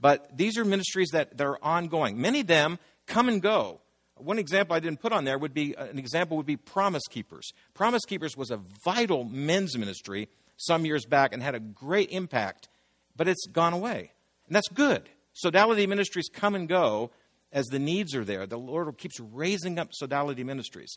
but 0.00 0.36
these 0.36 0.56
are 0.56 0.64
ministries 0.64 1.10
that, 1.10 1.36
that 1.36 1.46
are 1.46 1.58
ongoing. 1.62 2.20
Many 2.20 2.40
of 2.40 2.46
them 2.46 2.78
come 3.06 3.28
and 3.28 3.42
go. 3.42 3.80
One 4.16 4.38
example 4.38 4.76
I 4.76 4.80
didn't 4.80 5.00
put 5.00 5.12
on 5.12 5.24
there 5.24 5.38
would 5.38 5.54
be 5.54 5.74
uh, 5.76 5.86
an 5.86 5.98
example 5.98 6.36
would 6.36 6.46
be 6.46 6.56
Promise 6.56 7.04
Keepers. 7.08 7.52
Promise 7.74 8.04
Keepers 8.04 8.36
was 8.36 8.50
a 8.50 8.60
vital 8.84 9.24
men's 9.24 9.76
ministry 9.76 10.28
some 10.56 10.84
years 10.84 11.06
back 11.06 11.32
and 11.32 11.42
had 11.42 11.54
a 11.54 11.60
great 11.60 12.10
impact, 12.10 12.68
but 13.16 13.28
it's 13.28 13.46
gone 13.46 13.72
away. 13.72 14.12
And 14.46 14.54
that's 14.54 14.68
good. 14.68 15.08
Sodality 15.32 15.86
ministries 15.86 16.28
come 16.32 16.54
and 16.54 16.68
go, 16.68 17.10
as 17.52 17.66
the 17.66 17.78
needs 17.78 18.14
are 18.14 18.24
there. 18.24 18.46
The 18.46 18.58
Lord 18.58 18.96
keeps 18.98 19.18
raising 19.20 19.78
up 19.78 19.92
sodality 19.92 20.44
ministries. 20.44 20.96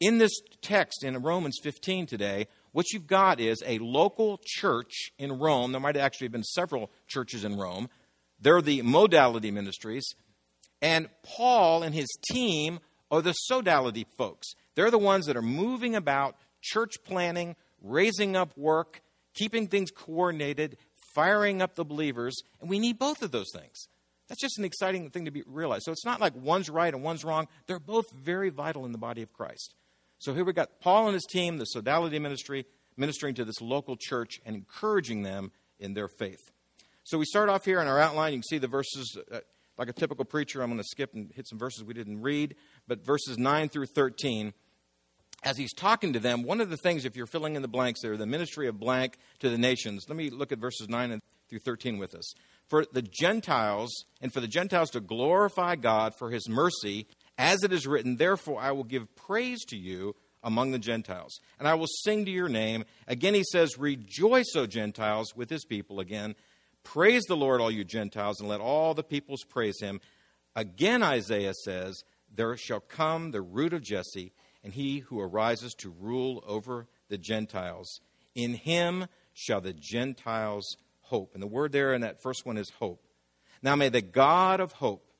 In 0.00 0.18
this 0.18 0.32
text 0.60 1.04
in 1.04 1.22
Romans 1.22 1.58
15 1.62 2.06
today, 2.06 2.48
what 2.72 2.92
you've 2.92 3.06
got 3.06 3.38
is 3.38 3.62
a 3.64 3.78
local 3.78 4.40
church 4.44 5.12
in 5.18 5.38
Rome. 5.38 5.72
There 5.72 5.80
might 5.80 5.96
actually 5.96 6.26
have 6.26 6.32
been 6.32 6.42
several 6.42 6.90
churches 7.06 7.44
in 7.44 7.56
Rome. 7.56 7.88
They're 8.44 8.60
the 8.60 8.82
modality 8.82 9.50
ministries. 9.50 10.06
And 10.82 11.08
Paul 11.22 11.82
and 11.82 11.94
his 11.94 12.08
team 12.30 12.78
are 13.10 13.22
the 13.22 13.32
sodality 13.32 14.06
folks. 14.18 14.48
They're 14.74 14.90
the 14.90 14.98
ones 14.98 15.26
that 15.26 15.36
are 15.36 15.42
moving 15.42 15.96
about 15.96 16.36
church 16.60 16.92
planning, 17.04 17.56
raising 17.82 18.36
up 18.36 18.56
work, 18.56 19.00
keeping 19.32 19.66
things 19.66 19.90
coordinated, 19.90 20.76
firing 21.14 21.62
up 21.62 21.74
the 21.74 21.86
believers. 21.86 22.34
And 22.60 22.68
we 22.68 22.78
need 22.78 22.98
both 22.98 23.22
of 23.22 23.30
those 23.30 23.50
things. 23.50 23.88
That's 24.28 24.40
just 24.40 24.58
an 24.58 24.64
exciting 24.64 25.08
thing 25.08 25.24
to 25.24 25.30
be 25.30 25.42
realized. 25.46 25.84
So 25.84 25.92
it's 25.92 26.04
not 26.04 26.20
like 26.20 26.34
one's 26.36 26.68
right 26.68 26.92
and 26.92 27.02
one's 27.02 27.24
wrong. 27.24 27.48
They're 27.66 27.78
both 27.78 28.10
very 28.12 28.50
vital 28.50 28.84
in 28.84 28.92
the 28.92 28.98
body 28.98 29.22
of 29.22 29.32
Christ. 29.32 29.74
So 30.18 30.34
here 30.34 30.44
we 30.44 30.52
got 30.52 30.80
Paul 30.80 31.06
and 31.06 31.14
his 31.14 31.26
team, 31.30 31.56
the 31.56 31.64
Sodality 31.64 32.20
ministry, 32.20 32.66
ministering 32.96 33.34
to 33.36 33.44
this 33.46 33.62
local 33.62 33.96
church 33.98 34.40
and 34.44 34.54
encouraging 34.54 35.22
them 35.22 35.50
in 35.78 35.94
their 35.94 36.08
faith. 36.08 36.50
So 37.04 37.18
we 37.18 37.26
start 37.26 37.50
off 37.50 37.64
here 37.64 37.80
in 37.80 37.86
our 37.86 37.98
outline. 37.98 38.32
You 38.32 38.38
can 38.38 38.44
see 38.44 38.58
the 38.58 38.68
verses. 38.68 39.16
Uh, 39.30 39.40
like 39.76 39.88
a 39.88 39.92
typical 39.92 40.24
preacher, 40.24 40.62
I'm 40.62 40.68
going 40.68 40.78
to 40.78 40.84
skip 40.84 41.14
and 41.14 41.32
hit 41.34 41.48
some 41.48 41.58
verses 41.58 41.82
we 41.82 41.94
didn't 41.94 42.22
read. 42.22 42.54
But 42.86 43.04
verses 43.04 43.38
9 43.38 43.68
through 43.68 43.86
13, 43.86 44.52
as 45.42 45.56
he's 45.56 45.72
talking 45.74 46.12
to 46.12 46.20
them, 46.20 46.44
one 46.44 46.60
of 46.60 46.70
the 46.70 46.76
things, 46.76 47.04
if 47.04 47.16
you're 47.16 47.26
filling 47.26 47.56
in 47.56 47.62
the 47.62 47.68
blanks 47.68 48.00
there, 48.00 48.16
the 48.16 48.24
ministry 48.24 48.68
of 48.68 48.78
blank 48.78 49.18
to 49.40 49.50
the 49.50 49.58
nations, 49.58 50.06
let 50.08 50.16
me 50.16 50.30
look 50.30 50.52
at 50.52 50.58
verses 50.58 50.88
9 50.88 51.20
through 51.48 51.58
13 51.58 51.98
with 51.98 52.14
us. 52.14 52.34
For 52.68 52.86
the 52.92 53.02
Gentiles, 53.02 53.90
and 54.20 54.32
for 54.32 54.40
the 54.40 54.48
Gentiles 54.48 54.90
to 54.90 55.00
glorify 55.00 55.76
God 55.76 56.14
for 56.14 56.30
his 56.30 56.48
mercy, 56.48 57.06
as 57.36 57.62
it 57.62 57.72
is 57.72 57.86
written, 57.86 58.16
Therefore 58.16 58.60
I 58.60 58.72
will 58.72 58.84
give 58.84 59.14
praise 59.16 59.64
to 59.66 59.76
you 59.76 60.14
among 60.42 60.70
the 60.70 60.78
Gentiles, 60.78 61.40
and 61.58 61.66
I 61.66 61.74
will 61.74 61.86
sing 61.86 62.24
to 62.24 62.30
your 62.30 62.48
name. 62.48 62.84
Again, 63.08 63.34
he 63.34 63.44
says, 63.44 63.78
Rejoice, 63.78 64.54
O 64.54 64.66
Gentiles, 64.66 65.34
with 65.34 65.50
his 65.50 65.64
people. 65.64 66.00
Again, 66.00 66.34
praise 66.84 67.24
the 67.24 67.36
Lord, 67.36 67.60
all 67.60 67.70
you 67.70 67.84
Gentiles, 67.84 68.40
and 68.40 68.48
let 68.48 68.60
all 68.60 68.94
the 68.94 69.02
peoples 69.02 69.42
praise 69.44 69.80
him. 69.80 70.00
Again, 70.54 71.02
Isaiah 71.02 71.54
says, 71.64 72.04
There 72.32 72.56
shall 72.56 72.80
come 72.80 73.30
the 73.30 73.42
root 73.42 73.72
of 73.72 73.82
Jesse, 73.82 74.32
and 74.62 74.72
he 74.72 75.00
who 75.00 75.20
arises 75.20 75.74
to 75.78 75.94
rule 75.98 76.44
over 76.46 76.86
the 77.08 77.18
Gentiles. 77.18 78.00
In 78.34 78.54
him 78.54 79.06
shall 79.32 79.60
the 79.60 79.72
Gentiles 79.72 80.76
hope. 81.02 81.34
And 81.34 81.42
the 81.42 81.48
word 81.48 81.72
there 81.72 81.92
in 81.92 82.00
that 82.02 82.22
first 82.22 82.46
one 82.46 82.56
is 82.56 82.70
hope. 82.78 83.04
Now 83.62 83.76
may 83.76 83.88
the 83.88 84.02
God 84.02 84.60
of 84.60 84.72
hope 84.72 85.10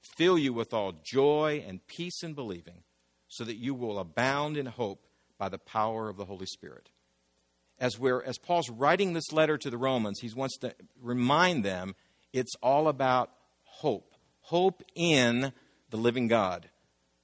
fill 0.00 0.38
you 0.38 0.52
with 0.52 0.74
all 0.74 0.92
joy 1.02 1.64
and 1.66 1.86
peace 1.86 2.22
in 2.22 2.34
believing 2.34 2.82
so 3.28 3.44
that 3.44 3.56
you 3.56 3.74
will 3.74 3.98
abound 3.98 4.56
in 4.56 4.66
hope 4.66 5.06
by 5.38 5.48
the 5.48 5.58
power 5.58 6.08
of 6.08 6.16
the 6.16 6.24
Holy 6.24 6.46
Spirit. 6.46 6.90
As, 7.78 7.98
we're, 7.98 8.22
as 8.22 8.38
Paul's 8.38 8.70
writing 8.70 9.12
this 9.12 9.32
letter 9.32 9.58
to 9.58 9.70
the 9.70 9.78
Romans, 9.78 10.20
he 10.20 10.30
wants 10.34 10.58
to 10.58 10.74
remind 11.00 11.64
them 11.64 11.94
it's 12.32 12.54
all 12.62 12.88
about 12.88 13.30
hope. 13.64 14.14
Hope 14.40 14.82
in 14.94 15.52
the 15.90 15.96
living 15.96 16.28
God. 16.28 16.68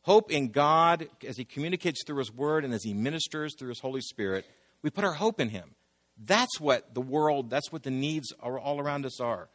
Hope 0.02 0.30
in 0.32 0.48
God 0.48 1.08
as 1.26 1.36
he 1.36 1.44
communicates 1.44 2.02
through 2.04 2.18
his 2.18 2.32
word 2.32 2.64
and 2.64 2.72
as 2.72 2.82
he 2.82 2.94
ministers 2.94 3.54
through 3.58 3.68
his 3.68 3.80
Holy 3.80 4.00
Spirit. 4.00 4.46
We 4.82 4.90
put 4.90 5.04
our 5.04 5.12
hope 5.12 5.40
in 5.40 5.50
him. 5.50 5.74
That's 6.22 6.58
what 6.60 6.94
the 6.94 7.00
world, 7.00 7.50
that's 7.50 7.70
what 7.70 7.82
the 7.82 7.90
needs 7.90 8.32
are, 8.40 8.58
all 8.58 8.80
around 8.80 9.06
us 9.06 9.20
are. 9.20 9.48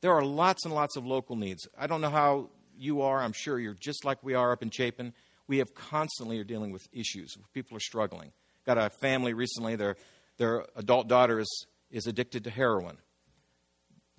There 0.00 0.12
are 0.12 0.24
lots 0.24 0.64
and 0.64 0.74
lots 0.74 0.96
of 0.96 1.06
local 1.06 1.36
needs. 1.36 1.66
I 1.78 1.86
don't 1.86 2.00
know 2.00 2.10
how 2.10 2.50
you 2.76 3.02
are. 3.02 3.20
I'm 3.20 3.32
sure 3.32 3.58
you're 3.58 3.74
just 3.74 4.04
like 4.04 4.22
we 4.22 4.34
are 4.34 4.52
up 4.52 4.62
in 4.62 4.70
Chapin 4.70 5.12
we 5.50 5.58
have 5.58 5.74
constantly 5.74 6.38
are 6.38 6.44
dealing 6.44 6.70
with 6.70 6.86
issues. 6.92 7.36
People 7.52 7.76
are 7.76 7.80
struggling. 7.80 8.30
Got 8.66 8.78
a 8.78 8.90
family 9.00 9.32
recently, 9.32 9.76
their, 9.76 9.96
their 10.36 10.66
adult 10.76 11.08
daughter 11.08 11.40
is, 11.40 11.66
is 11.90 12.06
addicted 12.06 12.44
to 12.44 12.50
heroin. 12.50 12.98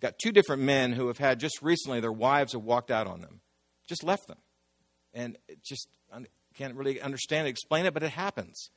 Got 0.01 0.17
two 0.17 0.31
different 0.31 0.63
men 0.63 0.93
who 0.93 1.07
have 1.07 1.19
had 1.19 1.39
just 1.39 1.62
recently, 1.62 2.00
their 2.00 2.12
wives 2.12 2.53
have 2.53 2.63
walked 2.63 2.89
out 2.89 3.07
on 3.07 3.21
them, 3.21 3.41
just 3.88 4.03
left 4.03 4.27
them. 4.27 4.39
And 5.13 5.38
just 5.63 5.89
can't 6.55 6.75
really 6.75 7.01
understand 7.01 7.48
it, 7.48 7.51
explain 7.51 7.86
it, 7.86 7.93
but 7.93 8.03
it 8.03 8.12
happens. 8.12 8.69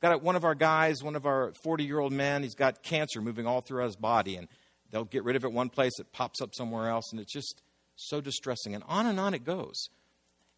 Got 0.00 0.22
one 0.22 0.36
of 0.36 0.44
our 0.44 0.54
guys, 0.54 1.02
one 1.02 1.16
of 1.16 1.26
our 1.26 1.52
40 1.62 1.84
year 1.84 1.98
old 1.98 2.12
men, 2.12 2.42
he's 2.42 2.54
got 2.54 2.82
cancer 2.82 3.20
moving 3.20 3.46
all 3.46 3.60
throughout 3.60 3.86
his 3.86 3.96
body, 3.96 4.36
and 4.36 4.48
they'll 4.90 5.04
get 5.04 5.24
rid 5.24 5.36
of 5.36 5.44
it 5.44 5.52
one 5.52 5.68
place, 5.70 5.98
it 5.98 6.12
pops 6.12 6.40
up 6.40 6.54
somewhere 6.54 6.88
else, 6.88 7.10
and 7.10 7.20
it's 7.20 7.32
just 7.32 7.62
so 7.96 8.20
distressing. 8.20 8.74
And 8.74 8.84
on 8.86 9.06
and 9.06 9.18
on 9.18 9.34
it 9.34 9.44
goes. 9.44 9.88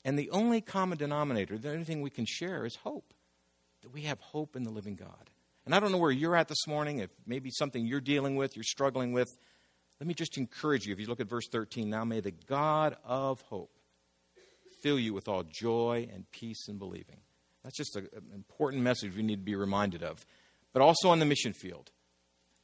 And 0.04 0.18
the 0.18 0.30
only 0.30 0.60
common 0.60 0.98
denominator, 0.98 1.58
the 1.58 1.72
only 1.72 1.84
thing 1.84 2.02
we 2.02 2.10
can 2.10 2.26
share 2.26 2.64
is 2.64 2.76
hope. 2.76 3.12
That 3.82 3.92
we 3.92 4.02
have 4.02 4.20
hope 4.20 4.56
in 4.56 4.62
the 4.62 4.70
living 4.70 4.94
God. 4.94 5.30
And 5.64 5.74
I 5.74 5.80
don't 5.80 5.92
know 5.92 5.98
where 5.98 6.10
you're 6.10 6.36
at 6.36 6.48
this 6.48 6.66
morning, 6.66 6.98
if 6.98 7.10
maybe 7.26 7.50
something 7.50 7.86
you're 7.86 8.00
dealing 8.00 8.36
with, 8.36 8.56
you're 8.56 8.62
struggling 8.62 9.12
with. 9.12 9.28
Let 10.00 10.06
me 10.06 10.14
just 10.14 10.38
encourage 10.38 10.86
you. 10.86 10.92
If 10.92 11.00
you 11.00 11.06
look 11.06 11.20
at 11.20 11.28
verse 11.28 11.48
13, 11.50 11.88
now 11.88 12.04
may 12.04 12.20
the 12.20 12.30
God 12.30 12.96
of 13.04 13.40
hope 13.42 13.70
fill 14.82 14.98
you 14.98 15.12
with 15.12 15.28
all 15.28 15.42
joy 15.42 16.08
and 16.12 16.30
peace 16.30 16.68
in 16.68 16.78
believing. 16.78 17.18
That's 17.62 17.76
just 17.76 17.96
an 17.96 18.08
important 18.34 18.82
message 18.82 19.14
we 19.14 19.22
need 19.22 19.36
to 19.36 19.44
be 19.44 19.54
reminded 19.54 20.02
of. 20.02 20.24
But 20.72 20.82
also 20.82 21.10
on 21.10 21.18
the 21.18 21.26
mission 21.26 21.52
field, 21.52 21.90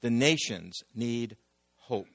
the 0.01 0.11
nations 0.11 0.81
need 0.95 1.37
hope. 1.77 2.09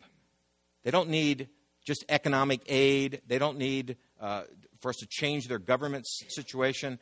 They 0.83 0.91
don't 0.91 1.09
need 1.09 1.49
just 1.85 2.05
economic 2.09 2.61
aid, 2.67 3.21
they 3.27 3.37
don't 3.37 3.57
need 3.57 3.97
uh, 4.19 4.43
for 4.79 4.89
us 4.89 4.97
to 4.97 5.07
change 5.09 5.47
their 5.47 5.59
government 5.59 6.05
situation. 6.07 6.99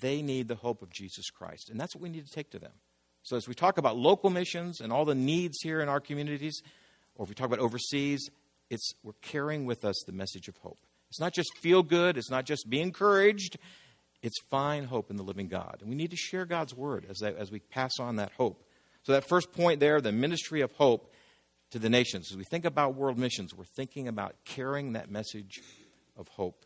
They 0.00 0.22
need 0.22 0.48
the 0.48 0.54
hope 0.54 0.82
of 0.82 0.90
Jesus 0.90 1.30
Christ. 1.30 1.70
And 1.70 1.80
that's 1.80 1.94
what 1.94 2.02
we 2.02 2.08
need 2.08 2.26
to 2.26 2.32
take 2.32 2.50
to 2.50 2.58
them. 2.58 2.72
So, 3.22 3.36
as 3.36 3.48
we 3.48 3.54
talk 3.54 3.78
about 3.78 3.96
local 3.96 4.30
missions 4.30 4.80
and 4.80 4.92
all 4.92 5.04
the 5.04 5.14
needs 5.14 5.58
here 5.62 5.80
in 5.80 5.88
our 5.88 6.00
communities, 6.00 6.62
or 7.16 7.24
if 7.24 7.28
we 7.28 7.34
talk 7.34 7.46
about 7.46 7.58
overseas, 7.58 8.30
it's, 8.70 8.92
we're 9.02 9.12
carrying 9.22 9.66
with 9.66 9.84
us 9.84 10.02
the 10.06 10.12
message 10.12 10.48
of 10.48 10.56
hope. 10.58 10.78
It's 11.10 11.20
not 11.20 11.34
just 11.34 11.50
feel 11.58 11.82
good, 11.82 12.16
it's 12.16 12.30
not 12.30 12.44
just 12.44 12.68
be 12.68 12.80
encouraged, 12.80 13.58
it's 14.22 14.38
find 14.50 14.86
hope 14.86 15.10
in 15.10 15.16
the 15.16 15.22
living 15.22 15.48
God. 15.48 15.78
And 15.80 15.90
we 15.90 15.96
need 15.96 16.10
to 16.10 16.16
share 16.16 16.44
God's 16.44 16.74
word 16.74 17.06
as, 17.08 17.22
as 17.22 17.50
we 17.50 17.60
pass 17.60 17.98
on 17.98 18.16
that 18.16 18.32
hope. 18.36 18.62
So, 19.02 19.12
that 19.12 19.28
first 19.28 19.52
point 19.52 19.80
there, 19.80 20.00
the 20.00 20.12
ministry 20.12 20.60
of 20.60 20.72
hope 20.72 21.12
to 21.70 21.78
the 21.78 21.90
nations. 21.90 22.30
As 22.30 22.36
we 22.36 22.44
think 22.44 22.64
about 22.64 22.94
world 22.94 23.18
missions, 23.18 23.54
we're 23.54 23.64
thinking 23.64 24.08
about 24.08 24.34
carrying 24.44 24.94
that 24.94 25.10
message 25.10 25.60
of 26.16 26.28
hope. 26.28 26.64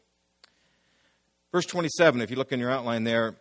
Verse 1.52 1.66
27, 1.66 2.23
if 2.23 2.30
you 2.30 2.37
look 2.37 2.50
in 2.50 2.59
your 2.59 2.71
outline 2.71 3.04
there, 3.04 3.37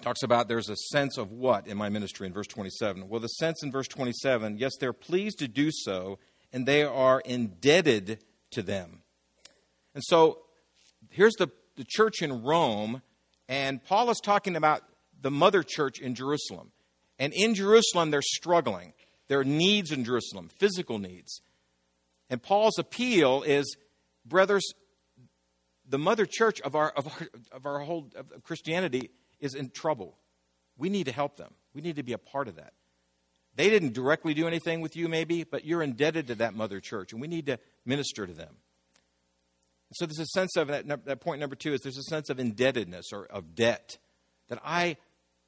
talks 0.00 0.22
about 0.22 0.48
there's 0.48 0.70
a 0.70 0.76
sense 0.76 1.18
of 1.18 1.30
what 1.30 1.66
in 1.66 1.76
my 1.76 1.90
ministry 1.90 2.26
in 2.26 2.32
verse 2.32 2.46
27. 2.46 3.08
Well, 3.08 3.20
the 3.20 3.28
sense 3.28 3.62
in 3.62 3.70
verse 3.70 3.88
27, 3.88 4.56
yes, 4.58 4.72
they're 4.80 4.94
pleased 4.94 5.38
to 5.40 5.48
do 5.48 5.70
so, 5.70 6.18
and 6.52 6.66
they 6.66 6.82
are 6.82 7.20
indebted 7.20 8.24
to 8.52 8.62
them. 8.62 9.02
And 9.94 10.02
so 10.02 10.38
here's 11.10 11.34
the, 11.34 11.48
the 11.76 11.84
church 11.86 12.22
in 12.22 12.42
Rome, 12.42 13.02
and 13.48 13.84
Paul 13.84 14.10
is 14.10 14.20
talking 14.22 14.56
about 14.56 14.82
the 15.20 15.30
mother 15.30 15.62
church 15.62 15.98
in 15.98 16.14
Jerusalem. 16.14 16.72
And 17.18 17.32
in 17.34 17.54
Jerusalem, 17.54 18.10
they're 18.10 18.22
struggling. 18.22 18.92
There 19.28 19.40
are 19.40 19.44
needs 19.44 19.90
in 19.90 20.04
Jerusalem, 20.04 20.50
physical 20.58 20.98
needs. 20.98 21.40
And 22.28 22.42
Paul's 22.42 22.78
appeal 22.78 23.42
is, 23.42 23.76
brothers, 24.24 24.64
the 25.88 25.98
mother 25.98 26.26
church 26.26 26.60
of 26.60 26.74
our, 26.74 26.90
of 26.90 27.06
our, 27.06 27.28
of 27.52 27.66
our 27.66 27.78
whole 27.80 28.10
of 28.16 28.42
Christianity 28.42 29.10
is 29.40 29.54
in 29.54 29.70
trouble. 29.70 30.16
We 30.78 30.88
need 30.88 31.04
to 31.04 31.12
help 31.12 31.36
them. 31.36 31.52
We 31.74 31.82
need 31.82 31.96
to 31.96 32.02
be 32.02 32.12
a 32.12 32.18
part 32.18 32.48
of 32.48 32.56
that. 32.56 32.72
They 33.54 33.70
didn't 33.70 33.94
directly 33.94 34.34
do 34.34 34.46
anything 34.46 34.82
with 34.82 34.96
you, 34.96 35.08
maybe, 35.08 35.44
but 35.44 35.64
you're 35.64 35.82
indebted 35.82 36.26
to 36.26 36.34
that 36.36 36.54
mother 36.54 36.78
church, 36.80 37.12
and 37.12 37.20
we 37.20 37.28
need 37.28 37.46
to 37.46 37.58
minister 37.86 38.26
to 38.26 38.32
them. 38.32 38.56
So 39.94 40.04
there's 40.04 40.18
a 40.18 40.26
sense 40.26 40.56
of 40.56 40.68
that, 40.68 40.86
that 41.06 41.20
point 41.20 41.40
number 41.40 41.56
two 41.56 41.72
is 41.72 41.80
there's 41.80 41.96
a 41.96 42.02
sense 42.02 42.28
of 42.28 42.38
indebtedness 42.38 43.12
or 43.12 43.24
of 43.26 43.54
debt 43.54 43.98
that 44.48 44.58
I 44.64 44.96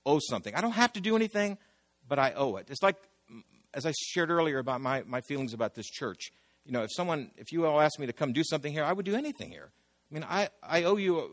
owe 0.07 0.21
something. 0.21 0.54
I 0.54 0.61
don't 0.61 0.73
have 0.73 0.92
to 0.95 1.00
do 1.00 1.16
anything, 1.16 1.59
but 2.09 2.18
I 2.18 2.33
owe 2.35 2.57
it. 2.57 2.68
It's 2.71 2.83
like 2.83 2.97
as 3.75 3.85
I 3.85 3.92
shared 3.92 4.30
earlier 4.30 4.59
about 4.59 4.80
my, 4.80 5.02
my 5.07 5.21
feelings 5.23 5.52
about 5.52 5.75
this 5.75 5.87
church. 5.87 6.33
You 6.64 6.73
know, 6.73 6.83
if 6.83 6.90
someone, 6.92 7.30
if 7.37 7.52
you 7.52 7.66
all 7.66 7.80
asked 7.80 7.99
me 7.99 8.07
to 8.07 8.12
come 8.12 8.33
do 8.33 8.45
something 8.45 8.73
here, 8.73 8.85
I 8.85 8.92
would 8.92 9.04
do 9.04 9.14
anything 9.14 9.50
here. 9.50 9.71
I 10.11 10.15
mean, 10.15 10.25
I, 10.29 10.49
I 10.62 10.85
owe 10.85 10.97
you 10.97 11.19
uh, 11.19 11.25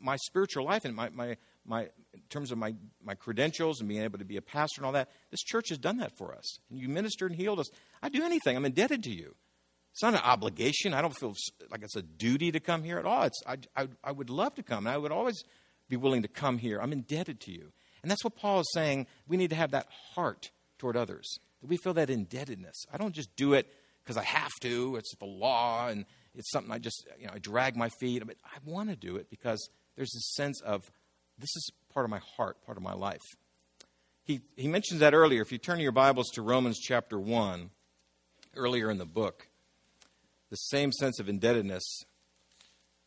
my 0.00 0.16
spiritual 0.16 0.64
life 0.64 0.84
and 0.84 0.94
my, 0.94 1.08
my, 1.10 1.36
my, 1.64 1.82
in 1.82 2.20
terms 2.30 2.50
of 2.50 2.58
my, 2.58 2.74
my 3.02 3.14
credentials 3.14 3.80
and 3.80 3.88
being 3.88 4.02
able 4.02 4.18
to 4.18 4.24
be 4.24 4.36
a 4.36 4.42
pastor 4.42 4.80
and 4.80 4.86
all 4.86 4.92
that. 4.92 5.10
This 5.30 5.42
church 5.42 5.68
has 5.68 5.78
done 5.78 5.98
that 5.98 6.16
for 6.18 6.34
us. 6.34 6.58
And 6.70 6.80
you 6.80 6.88
ministered 6.88 7.30
and 7.30 7.40
healed 7.40 7.60
us. 7.60 7.68
I 8.02 8.08
do 8.08 8.24
anything. 8.24 8.56
I'm 8.56 8.64
indebted 8.64 9.04
to 9.04 9.10
you. 9.10 9.34
It's 9.92 10.02
not 10.02 10.14
an 10.14 10.20
obligation. 10.24 10.94
I 10.94 11.02
don't 11.02 11.16
feel 11.16 11.34
like 11.70 11.82
it's 11.82 11.96
a 11.96 12.02
duty 12.02 12.50
to 12.52 12.60
come 12.60 12.82
here 12.82 12.98
at 12.98 13.04
all. 13.04 13.24
It's, 13.24 13.40
I, 13.46 13.58
I, 13.76 13.88
I 14.02 14.12
would 14.12 14.30
love 14.30 14.54
to 14.54 14.62
come. 14.62 14.86
And 14.86 14.94
I 14.94 14.98
would 14.98 15.12
always 15.12 15.44
be 15.88 15.96
willing 15.96 16.22
to 16.22 16.28
come 16.28 16.58
here. 16.58 16.80
I'm 16.80 16.92
indebted 16.92 17.40
to 17.42 17.52
you. 17.52 17.72
And 18.02 18.10
that's 18.10 18.24
what 18.24 18.34
Paul 18.34 18.60
is 18.60 18.70
saying. 18.72 19.06
We 19.28 19.36
need 19.36 19.50
to 19.50 19.56
have 19.56 19.72
that 19.72 19.86
heart 20.14 20.50
toward 20.78 20.96
others. 20.96 21.38
That 21.60 21.68
we 21.68 21.76
feel 21.76 21.94
that 21.94 22.10
indebtedness. 22.10 22.86
I 22.92 22.96
don't 22.96 23.14
just 23.14 23.36
do 23.36 23.52
it 23.52 23.72
because 24.02 24.16
I 24.16 24.24
have 24.24 24.50
to. 24.62 24.96
It's 24.96 25.14
the 25.16 25.26
law 25.26 25.88
and 25.88 26.04
it's 26.34 26.50
something 26.50 26.72
I 26.72 26.78
just, 26.78 27.06
you 27.18 27.26
know, 27.26 27.32
I 27.34 27.38
drag 27.38 27.76
my 27.76 27.88
feet. 28.00 28.22
But 28.26 28.36
I 28.44 28.58
want 28.64 28.90
to 28.90 28.96
do 28.96 29.16
it 29.16 29.28
because 29.30 29.68
there's 29.96 30.12
this 30.12 30.32
sense 30.34 30.60
of 30.62 30.90
this 31.38 31.54
is 31.56 31.70
part 31.92 32.04
of 32.04 32.10
my 32.10 32.20
heart, 32.36 32.64
part 32.64 32.76
of 32.76 32.82
my 32.82 32.94
life. 32.94 33.20
He, 34.24 34.40
he 34.56 34.68
mentions 34.68 35.00
that 35.00 35.14
earlier. 35.14 35.42
If 35.42 35.52
you 35.52 35.58
turn 35.58 35.80
your 35.80 35.92
Bibles 35.92 36.30
to 36.34 36.42
Romans 36.42 36.78
chapter 36.78 37.18
1, 37.18 37.70
earlier 38.54 38.90
in 38.90 38.98
the 38.98 39.06
book, 39.06 39.48
the 40.50 40.56
same 40.56 40.92
sense 40.92 41.18
of 41.18 41.28
indebtedness. 41.28 41.82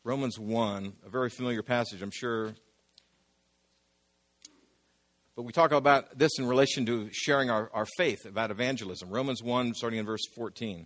Romans 0.03 0.37
1, 0.37 0.93
a 1.05 1.09
very 1.09 1.29
familiar 1.29 1.63
passage, 1.63 2.01
I'm 2.01 2.11
sure. 2.11 2.53
But 5.35 5.43
we 5.43 5.51
talk 5.51 5.71
about 5.71 6.17
this 6.17 6.37
in 6.37 6.47
relation 6.47 6.85
to 6.85 7.09
sharing 7.11 7.49
our, 7.49 7.69
our 7.73 7.85
faith 7.97 8.25
about 8.25 8.51
evangelism. 8.51 9.09
Romans 9.09 9.41
1, 9.41 9.73
starting 9.73 9.99
in 9.99 10.05
verse 10.05 10.25
14 10.35 10.85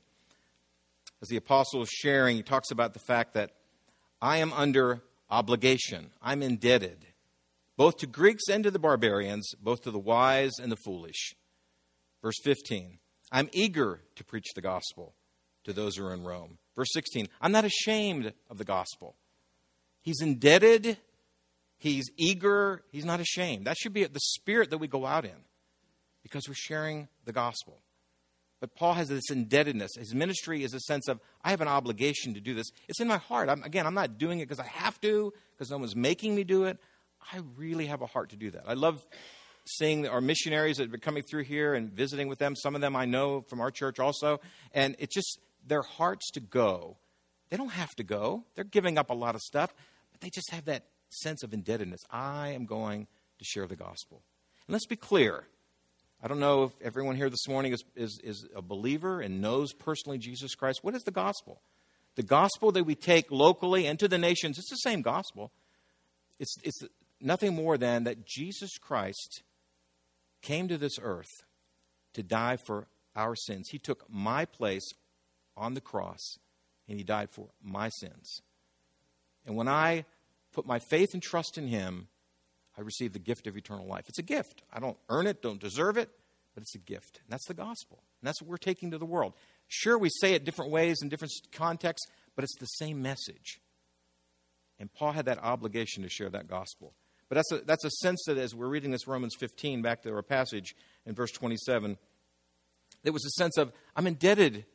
as 1.21 1.27
the 1.27 1.37
apostle 1.37 1.81
is 1.81 1.89
sharing, 1.89 2.37
he 2.37 2.43
talks 2.43 2.71
about 2.71 2.93
the 2.93 2.99
fact 2.99 3.33
that 3.33 3.51
I 4.21 4.37
am 4.37 4.53
under 4.53 5.01
obligation, 5.29 6.11
I'm 6.21 6.41
indebted, 6.41 7.05
both 7.77 7.97
to 7.97 8.07
Greeks 8.07 8.47
and 8.49 8.63
to 8.63 8.71
the 8.71 8.79
barbarians, 8.79 9.51
both 9.61 9.83
to 9.83 9.91
the 9.91 9.99
wise 9.99 10.53
and 10.61 10.71
the 10.71 10.77
foolish. 10.77 11.35
Verse 12.21 12.39
15 12.43 12.99
I'm 13.31 13.49
eager 13.53 14.01
to 14.15 14.23
preach 14.23 14.47
the 14.55 14.61
gospel 14.61 15.13
to 15.63 15.73
those 15.73 15.95
who 15.95 16.05
are 16.05 16.13
in 16.13 16.23
Rome. 16.23 16.57
Verse 16.75 16.89
16 16.93 17.27
I'm 17.41 17.51
not 17.51 17.65
ashamed 17.65 18.33
of 18.49 18.57
the 18.57 18.65
gospel. 18.65 19.15
He's 20.01 20.21
indebted, 20.21 20.97
he's 21.77 22.09
eager, 22.17 22.83
he's 22.91 23.05
not 23.05 23.19
ashamed. 23.19 23.67
That 23.67 23.77
should 23.77 23.93
be 23.93 24.05
the 24.05 24.19
spirit 24.19 24.69
that 24.69 24.77
we 24.77 24.87
go 24.87 25.05
out 25.05 25.25
in 25.25 25.45
because 26.23 26.47
we're 26.47 26.55
sharing 26.55 27.07
the 27.25 27.33
gospel. 27.33 27.79
But 28.59 28.75
Paul 28.75 28.93
has 28.93 29.07
this 29.07 29.29
indebtedness. 29.29 29.91
His 29.97 30.13
ministry 30.13 30.63
is 30.63 30.73
a 30.73 30.79
sense 30.81 31.07
of, 31.07 31.19
I 31.43 31.51
have 31.51 31.61
an 31.61 31.67
obligation 31.67 32.33
to 32.33 32.41
do 32.41 32.53
this. 32.53 32.69
It's 32.87 32.99
in 32.99 33.07
my 33.07 33.17
heart. 33.17 33.49
I'm, 33.49 33.63
again, 33.63 33.87
I'm 33.87 33.93
not 33.93 34.17
doing 34.17 34.39
it 34.39 34.47
because 34.47 34.59
I 34.59 34.67
have 34.67 34.99
to, 35.01 35.33
because 35.55 35.71
no 35.71 35.77
one's 35.77 35.95
making 35.95 36.35
me 36.35 36.43
do 36.43 36.65
it. 36.65 36.77
I 37.31 37.39
really 37.55 37.85
have 37.85 38.01
a 38.01 38.05
heart 38.05 38.29
to 38.31 38.35
do 38.35 38.51
that. 38.51 38.63
I 38.67 38.73
love 38.73 39.01
seeing 39.65 40.07
our 40.07 40.19
missionaries 40.19 40.77
that 40.77 40.93
are 40.93 40.97
coming 40.97 41.23
through 41.23 41.43
here 41.43 41.73
and 41.73 41.91
visiting 41.91 42.27
with 42.27 42.39
them. 42.39 42.55
Some 42.55 42.75
of 42.75 42.81
them 42.81 42.95
I 42.95 43.05
know 43.05 43.41
from 43.41 43.61
our 43.61 43.71
church 43.71 43.99
also. 43.99 44.41
And 44.73 44.95
it's 44.99 45.13
just 45.13 45.39
their 45.65 45.83
hearts 45.83 46.31
to 46.31 46.39
go. 46.39 46.97
They 47.49 47.57
don't 47.57 47.71
have 47.71 47.95
to 47.95 48.03
go, 48.03 48.45
they're 48.55 48.63
giving 48.63 48.97
up 48.97 49.09
a 49.09 49.13
lot 49.13 49.35
of 49.35 49.41
stuff, 49.41 49.73
but 50.11 50.21
they 50.21 50.29
just 50.29 50.51
have 50.51 50.65
that 50.65 50.85
sense 51.09 51.43
of 51.43 51.53
indebtedness. 51.53 52.01
I 52.11 52.49
am 52.49 52.65
going 52.65 53.07
to 53.39 53.45
share 53.45 53.65
the 53.65 53.75
gospel. 53.75 54.21
And 54.67 54.73
let's 54.73 54.85
be 54.85 54.95
clear 54.95 55.45
I 56.21 56.27
don't 56.27 56.39
know 56.39 56.63
if 56.63 56.71
everyone 56.81 57.15
here 57.15 57.29
this 57.29 57.47
morning 57.47 57.71
is, 57.71 57.83
is, 57.95 58.19
is 58.23 58.45
a 58.53 58.61
believer 58.61 59.21
and 59.21 59.41
knows 59.41 59.71
personally 59.71 60.17
Jesus 60.17 60.53
Christ. 60.53 60.83
What 60.83 60.93
is 60.93 61.03
the 61.03 61.11
gospel? 61.11 61.61
The 62.15 62.23
gospel 62.23 62.73
that 62.73 62.83
we 62.83 62.95
take 62.95 63.31
locally 63.31 63.87
and 63.87 63.97
to 63.99 64.09
the 64.09 64.17
nations, 64.17 64.57
it's 64.59 64.69
the 64.69 64.75
same 64.75 65.01
gospel. 65.01 65.51
It's, 66.37 66.55
it's 66.63 66.81
nothing 67.21 67.55
more 67.55 67.77
than 67.77 68.03
that 68.03 68.25
Jesus 68.25 68.77
Christ 68.77 69.43
came 70.41 70.67
to 70.67 70.77
this 70.77 70.99
earth 71.01 71.45
to 72.13 72.23
die 72.23 72.57
for 72.57 72.87
our 73.15 73.35
sins. 73.35 73.69
He 73.71 73.79
took 73.79 74.03
my 74.09 74.43
place 74.43 74.91
on 75.55 75.73
the 75.73 75.81
cross 75.81 76.37
and 76.89 76.97
he 76.97 77.03
died 77.03 77.29
for 77.29 77.47
my 77.63 77.87
sins. 77.87 78.41
And 79.45 79.55
when 79.55 79.69
I 79.69 80.03
put 80.51 80.65
my 80.65 80.79
faith 80.79 81.13
and 81.13 81.23
trust 81.23 81.57
in 81.57 81.67
him, 81.67 82.09
I 82.79 82.81
receive 82.81 83.11
the 83.11 83.19
gift 83.19 83.45
of 83.45 83.57
eternal 83.57 83.85
life. 83.85 84.05
It's 84.07 84.19
a 84.19 84.23
gift. 84.23 84.63
I 84.71 84.79
don't 84.79 84.97
earn 85.09 85.27
it, 85.27 85.41
don't 85.41 85.59
deserve 85.59 85.97
it, 85.97 86.09
but 86.55 86.61
it's 86.61 86.75
a 86.75 86.79
gift. 86.79 87.19
And 87.21 87.29
that's 87.29 87.45
the 87.45 87.53
gospel. 87.53 88.01
And 88.21 88.27
that's 88.27 88.41
what 88.41 88.49
we're 88.49 88.55
taking 88.57 88.91
to 88.91 88.97
the 88.97 89.05
world. 89.05 89.33
Sure, 89.67 89.97
we 89.97 90.07
say 90.21 90.33
it 90.33 90.45
different 90.45 90.71
ways 90.71 90.99
in 91.01 91.09
different 91.09 91.33
contexts, 91.51 92.09
but 92.37 92.45
it's 92.45 92.57
the 92.57 92.65
same 92.65 93.01
message. 93.01 93.59
And 94.79 94.91
Paul 94.93 95.11
had 95.11 95.25
that 95.25 95.39
obligation 95.43 96.03
to 96.03 96.09
share 96.09 96.29
that 96.29 96.47
gospel. 96.47 96.93
But 97.27 97.35
that's 97.35 97.51
a, 97.51 97.57
that's 97.65 97.83
a 97.83 97.89
sense 97.89 98.23
that 98.27 98.37
as 98.37 98.55
we're 98.55 98.69
reading 98.69 98.91
this 98.91 99.07
Romans 99.07 99.35
15, 99.37 99.81
back 99.81 100.03
to 100.03 100.13
our 100.13 100.23
passage 100.23 100.73
in 101.05 101.15
verse 101.15 101.31
27, 101.31 101.97
there 103.03 103.13
was 103.13 103.25
a 103.25 103.31
sense 103.31 103.57
of, 103.57 103.73
I'm 103.93 104.07
indebted. 104.07 104.65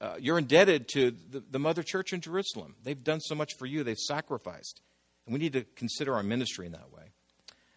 Uh, 0.00 0.14
you're 0.20 0.38
indebted 0.38 0.86
to 0.90 1.10
the, 1.10 1.42
the 1.50 1.58
mother 1.58 1.82
church 1.82 2.12
in 2.12 2.20
Jerusalem. 2.20 2.76
They've 2.84 3.02
done 3.02 3.20
so 3.20 3.34
much 3.34 3.54
for 3.58 3.66
you, 3.66 3.82
they've 3.82 3.98
sacrificed. 3.98 4.80
And 5.26 5.32
we 5.32 5.40
need 5.40 5.54
to 5.54 5.64
consider 5.74 6.14
our 6.14 6.22
ministry 6.22 6.66
in 6.66 6.72
that 6.72 6.92
way. 6.92 7.10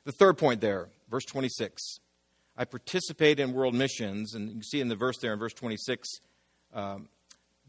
The 0.05 0.11
third 0.11 0.37
point 0.37 0.61
there, 0.61 0.89
verse 1.09 1.25
26. 1.25 1.99
I 2.57 2.65
participate 2.65 3.39
in 3.39 3.53
world 3.53 3.73
missions, 3.73 4.33
and 4.33 4.49
you 4.49 4.63
see 4.63 4.81
in 4.81 4.89
the 4.89 4.95
verse 4.95 5.17
there 5.21 5.33
in 5.33 5.39
verse 5.39 5.53
26, 5.53 6.19
um, 6.73 7.07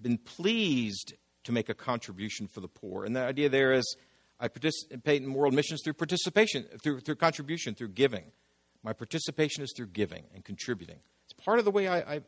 been 0.00 0.18
pleased 0.18 1.14
to 1.44 1.52
make 1.52 1.68
a 1.68 1.74
contribution 1.74 2.48
for 2.48 2.60
the 2.60 2.68
poor. 2.68 3.04
And 3.04 3.14
the 3.14 3.20
idea 3.20 3.48
there 3.48 3.72
is 3.72 3.96
I 4.40 4.48
participate 4.48 5.22
in 5.22 5.34
world 5.34 5.52
missions 5.52 5.82
through 5.84 5.92
participation, 5.92 6.64
through, 6.82 7.00
through 7.00 7.16
contribution, 7.16 7.74
through 7.74 7.88
giving. 7.88 8.24
My 8.82 8.94
participation 8.94 9.62
is 9.62 9.74
through 9.76 9.88
giving 9.88 10.24
and 10.34 10.42
contributing. 10.42 10.96
It's 11.24 11.34
part 11.44 11.58
of 11.58 11.66
the 11.66 11.70
way 11.70 11.86
I, 11.86 11.98
I, 11.98 12.20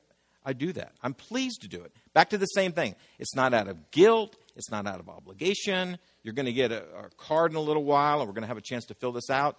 I 0.45 0.53
do 0.53 0.73
that. 0.75 0.93
I'm 1.03 1.15
pleased 1.15 1.63
to 1.63 1.69
do 1.69 1.83
it. 1.83 1.93
Back 2.13 2.31
to 2.31 2.39
the 2.39 2.47
same 2.47 2.73
thing. 2.73 2.95
It's 3.19 3.35
not 3.35 3.55
out 3.55 3.67
of 3.67 3.91
guilt, 3.91 4.37
it's 4.55 4.71
not 4.71 4.87
out 4.87 5.01
of 5.01 5.09
obligation. 5.09 5.99
You're 6.23 6.35
going 6.35 6.47
to 6.47 6.53
get 6.53 6.71
a, 6.71 6.83
a 6.83 7.11
card 7.17 7.53
in 7.53 7.57
a 7.57 7.61
little 7.61 7.85
while, 7.85 8.21
and 8.21 8.29
we're 8.29 8.35
going 8.35 8.43
to 8.43 8.49
have 8.49 8.59
a 8.59 8.63
chance 8.63 8.85
to 8.87 8.95
fill 8.95 9.13
this 9.13 9.31
out. 9.31 9.57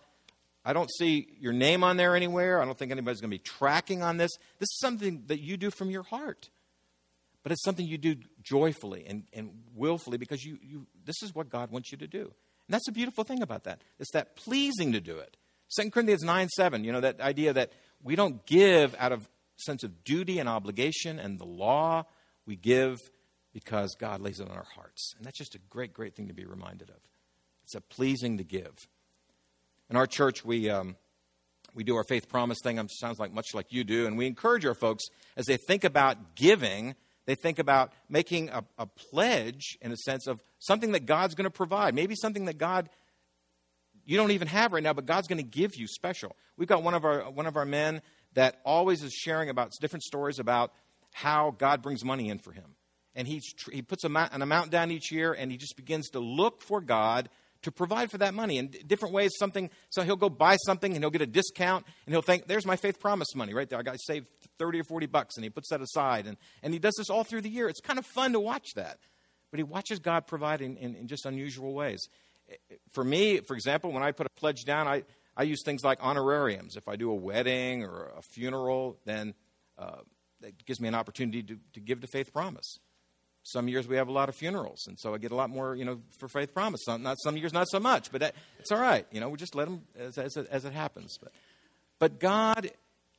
I 0.65 0.73
don't 0.73 0.89
see 0.97 1.27
your 1.39 1.53
name 1.53 1.83
on 1.83 1.97
there 1.97 2.15
anywhere. 2.15 2.61
I 2.61 2.65
don't 2.65 2.77
think 2.77 2.91
anybody's 2.91 3.19
going 3.19 3.31
to 3.31 3.35
be 3.35 3.43
tracking 3.43 4.01
on 4.01 4.17
this. 4.17 4.31
This 4.59 4.67
is 4.67 4.79
something 4.79 5.23
that 5.27 5.41
you 5.41 5.57
do 5.57 5.69
from 5.69 5.89
your 5.89 6.03
heart. 6.03 6.49
But 7.43 7.51
it's 7.51 7.63
something 7.63 7.85
you 7.85 7.97
do 7.97 8.15
joyfully 8.41 9.05
and, 9.05 9.23
and 9.33 9.51
willfully 9.75 10.17
because 10.17 10.43
you, 10.43 10.57
you, 10.61 10.87
this 11.05 11.21
is 11.21 11.35
what 11.35 11.49
God 11.49 11.71
wants 11.71 11.91
you 11.91 11.97
to 11.97 12.07
do. 12.07 12.21
And 12.21 12.73
that's 12.73 12.85
the 12.85 12.93
beautiful 12.93 13.25
thing 13.25 13.41
about 13.41 13.65
that. 13.65 13.81
It's 13.99 14.11
that 14.11 14.37
pleasing 14.37 14.93
to 14.93 15.01
do 15.01 15.17
it. 15.17 15.35
2 15.77 15.89
Corinthians 15.91 16.23
9 16.23 16.47
7, 16.49 16.83
you 16.83 16.93
know, 16.93 17.01
that 17.01 17.19
idea 17.19 17.51
that 17.53 17.73
we 18.01 18.15
don't 18.15 18.45
give 18.45 18.95
out 18.97 19.11
of 19.11 19.27
sense 19.57 19.83
of 19.83 20.03
duty 20.03 20.39
and 20.39 20.47
obligation 20.47 21.19
and 21.19 21.39
the 21.39 21.45
law. 21.45 22.05
We 22.45 22.55
give 22.55 22.99
because 23.53 23.95
God 23.99 24.21
lays 24.21 24.39
it 24.39 24.49
on 24.49 24.55
our 24.55 24.65
hearts. 24.75 25.13
And 25.17 25.25
that's 25.25 25.37
just 25.37 25.55
a 25.55 25.59
great, 25.69 25.93
great 25.93 26.15
thing 26.15 26.27
to 26.27 26.33
be 26.33 26.45
reminded 26.45 26.89
of. 26.89 26.97
It's 27.63 27.75
a 27.75 27.81
pleasing 27.81 28.37
to 28.37 28.43
give. 28.43 28.87
In 29.89 29.95
our 29.95 30.07
church, 30.07 30.43
we, 30.45 30.69
um, 30.69 30.95
we 31.73 31.83
do 31.83 31.95
our 31.95 32.03
faith 32.03 32.29
promise 32.29 32.59
thing. 32.63 32.77
It 32.77 32.91
sounds 32.91 33.19
like 33.19 33.33
much 33.33 33.53
like 33.53 33.71
you 33.71 33.83
do. 33.83 34.07
And 34.07 34.17
we 34.17 34.27
encourage 34.27 34.65
our 34.65 34.73
folks 34.73 35.03
as 35.37 35.45
they 35.45 35.57
think 35.57 35.83
about 35.83 36.35
giving, 36.35 36.95
they 37.25 37.35
think 37.35 37.59
about 37.59 37.93
making 38.09 38.49
a, 38.49 38.63
a 38.77 38.85
pledge 38.85 39.77
in 39.81 39.91
a 39.91 39.97
sense 39.97 40.27
of 40.27 40.41
something 40.59 40.91
that 40.93 41.05
God's 41.05 41.35
going 41.35 41.45
to 41.45 41.51
provide. 41.51 41.95
Maybe 41.95 42.15
something 42.15 42.45
that 42.45 42.57
God 42.57 42.89
you 44.05 44.17
don't 44.17 44.31
even 44.31 44.49
have 44.49 44.73
right 44.73 44.83
now, 44.83 44.91
but 44.91 45.05
God's 45.05 45.29
going 45.29 45.37
to 45.37 45.49
give 45.49 45.77
you 45.77 45.87
special. 45.87 46.35
We've 46.57 46.67
got 46.67 46.83
one 46.83 46.93
of 46.93 47.05
our 47.05 47.31
one 47.31 47.45
of 47.45 47.55
our 47.55 47.65
men 47.65 48.01
that 48.33 48.59
always 48.65 49.01
is 49.01 49.13
sharing 49.13 49.49
about 49.49 49.71
different 49.79 50.03
stories 50.03 50.39
about 50.39 50.73
how 51.13 51.51
God 51.51 51.81
brings 51.81 52.03
money 52.03 52.27
in 52.27 52.39
for 52.39 52.51
him 52.51 52.75
and 53.15 53.27
he, 53.27 53.41
he 53.71 53.81
puts 53.81 54.03
an 54.03 54.15
amount 54.15 54.71
down 54.71 54.91
each 54.91 55.11
year 55.11 55.33
and 55.33 55.51
he 55.51 55.57
just 55.57 55.75
begins 55.75 56.09
to 56.09 56.19
look 56.19 56.61
for 56.61 56.81
God 56.81 57.29
to 57.63 57.71
provide 57.71 58.11
for 58.11 58.19
that 58.19 58.33
money 58.33 58.57
in 58.57 58.67
different 58.87 59.13
ways. 59.13 59.31
Something, 59.37 59.69
so 59.89 60.03
he'll 60.03 60.15
go 60.15 60.29
buy 60.29 60.57
something 60.57 60.93
and 60.93 61.03
he'll 61.03 61.11
get 61.11 61.21
a 61.21 61.27
discount 61.27 61.85
and 62.05 62.13
he'll 62.13 62.21
think, 62.21 62.47
there's 62.47 62.65
my 62.65 62.75
faith 62.75 62.99
promise 62.99 63.33
money 63.35 63.53
right 63.53 63.69
there. 63.69 63.79
I 63.79 63.83
got 63.83 63.93
to 63.93 63.99
save 64.05 64.25
30 64.59 64.81
or 64.81 64.83
40 64.83 65.07
bucks 65.07 65.35
and 65.35 65.43
he 65.43 65.49
puts 65.49 65.69
that 65.69 65.81
aside. 65.81 66.27
And, 66.27 66.37
and 66.61 66.73
he 66.73 66.79
does 66.79 66.93
this 66.97 67.09
all 67.09 67.23
through 67.23 67.41
the 67.41 67.49
year. 67.49 67.67
It's 67.67 67.81
kind 67.81 67.99
of 67.99 68.05
fun 68.05 68.33
to 68.33 68.39
watch 68.39 68.73
that. 68.75 68.99
But 69.51 69.59
he 69.59 69.63
watches 69.63 69.99
God 69.99 70.27
provide 70.27 70.61
in, 70.61 70.77
in, 70.77 70.95
in 70.95 71.07
just 71.07 71.25
unusual 71.25 71.73
ways. 71.73 72.07
For 72.91 73.03
me, 73.03 73.39
for 73.39 73.55
example, 73.55 73.91
when 73.91 74.03
I 74.03 74.11
put 74.11 74.25
a 74.25 74.39
pledge 74.39 74.63
down, 74.65 74.87
I, 74.87 75.03
I 75.35 75.43
use 75.43 75.63
things 75.63 75.83
like 75.83 75.99
honorariums. 76.01 76.75
If 76.75 76.87
I 76.87 76.95
do 76.95 77.11
a 77.11 77.15
wedding 77.15 77.83
or 77.83 78.11
a 78.17 78.21
funeral, 78.21 78.97
then 79.05 79.33
uh, 79.77 79.97
that 80.41 80.65
gives 80.65 80.79
me 80.79 80.87
an 80.87 80.95
opportunity 80.95 81.41
to, 81.43 81.57
to 81.73 81.79
give 81.79 82.01
to 82.01 82.07
Faith 82.07 82.33
Promise. 82.33 82.79
Some 83.43 83.67
years 83.67 83.87
we 83.87 83.97
have 83.97 84.07
a 84.07 84.11
lot 84.11 84.29
of 84.29 84.35
funerals, 84.35 84.85
and 84.87 84.97
so 84.97 85.13
I 85.13 85.17
get 85.17 85.31
a 85.31 85.35
lot 85.35 85.49
more, 85.49 85.75
you 85.75 85.83
know, 85.83 85.99
for 86.17 86.29
Faith 86.29 86.53
Promise. 86.53 86.85
Some, 86.85 87.03
not 87.03 87.17
some 87.19 87.35
years, 87.35 87.51
not 87.51 87.67
so 87.69 87.79
much, 87.79 88.09
but 88.09 88.21
that, 88.21 88.35
it's 88.59 88.71
all 88.71 88.79
right. 88.79 89.05
You 89.11 89.19
know, 89.19 89.27
we 89.27 89.37
just 89.37 89.53
let 89.53 89.65
them 89.65 89.81
as, 89.97 90.17
as, 90.17 90.37
it, 90.37 90.47
as 90.49 90.63
it 90.63 90.71
happens. 90.71 91.17
But, 91.21 91.33
but 91.99 92.19
God, 92.21 92.71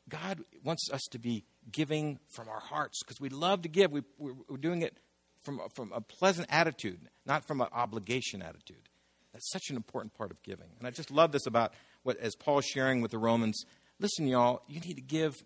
God 0.09 0.41
wants 0.63 0.89
us 0.91 1.03
to 1.11 1.19
be 1.19 1.45
giving 1.71 2.19
from 2.31 2.49
our 2.49 2.61
hearts 2.61 3.03
because 3.03 3.21
we 3.21 3.29
love 3.29 3.63
to 3.63 3.69
give. 3.69 3.93
We, 3.93 4.03
we're, 4.19 4.33
we're 4.49 4.57
doing 4.57 4.81
it 4.81 4.97
from, 5.43 5.61
from 5.75 5.93
a 5.93 6.01
pleasant 6.01 6.49
attitude, 6.51 7.01
not 7.27 7.47
from 7.47 7.61
an 7.61 7.69
obligation 7.73 8.41
attitude. 8.41 8.89
That's 9.35 9.51
such 9.51 9.69
an 9.69 9.77
important 9.77 10.15
part 10.15 10.31
of 10.31 10.43
giving. 10.43 10.69
And 10.79 10.87
I 10.87 10.91
just 10.91 11.11
love 11.11 11.33
this 11.33 11.47
about 11.47 11.75
what, 12.03 12.17
as 12.19 12.35
Paul's 12.35 12.65
sharing 12.65 13.03
with 13.03 13.11
the 13.11 13.19
Romans, 13.19 13.65
listen, 14.01 14.27
y'all, 14.27 14.63
you 14.69 14.81
need 14.81 14.95
to 14.95 15.03
give 15.03 15.45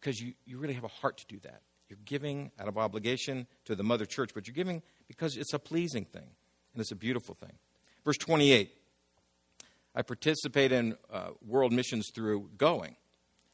because 0.00 0.20
you, 0.20 0.34
you 0.44 0.58
really 0.58 0.74
have 0.74 0.84
a 0.84 0.88
heart 0.88 1.18
to 1.18 1.26
do 1.28 1.38
that. 1.40 1.60
You're 1.88 1.98
giving 2.04 2.50
out 2.58 2.68
of 2.68 2.78
obligation 2.78 3.46
to 3.66 3.74
the 3.74 3.84
mother 3.84 4.06
church, 4.06 4.30
but 4.34 4.46
you're 4.46 4.54
giving 4.54 4.82
because 5.08 5.36
it's 5.36 5.52
a 5.52 5.58
pleasing 5.58 6.04
thing 6.04 6.28
and 6.72 6.80
it's 6.80 6.92
a 6.92 6.96
beautiful 6.96 7.34
thing. 7.34 7.52
Verse 8.04 8.18
28 8.18 8.70
I 9.94 10.02
participate 10.02 10.72
in 10.72 10.94
uh, 11.10 11.30
world 11.46 11.72
missions 11.72 12.10
through 12.14 12.50
going. 12.58 12.96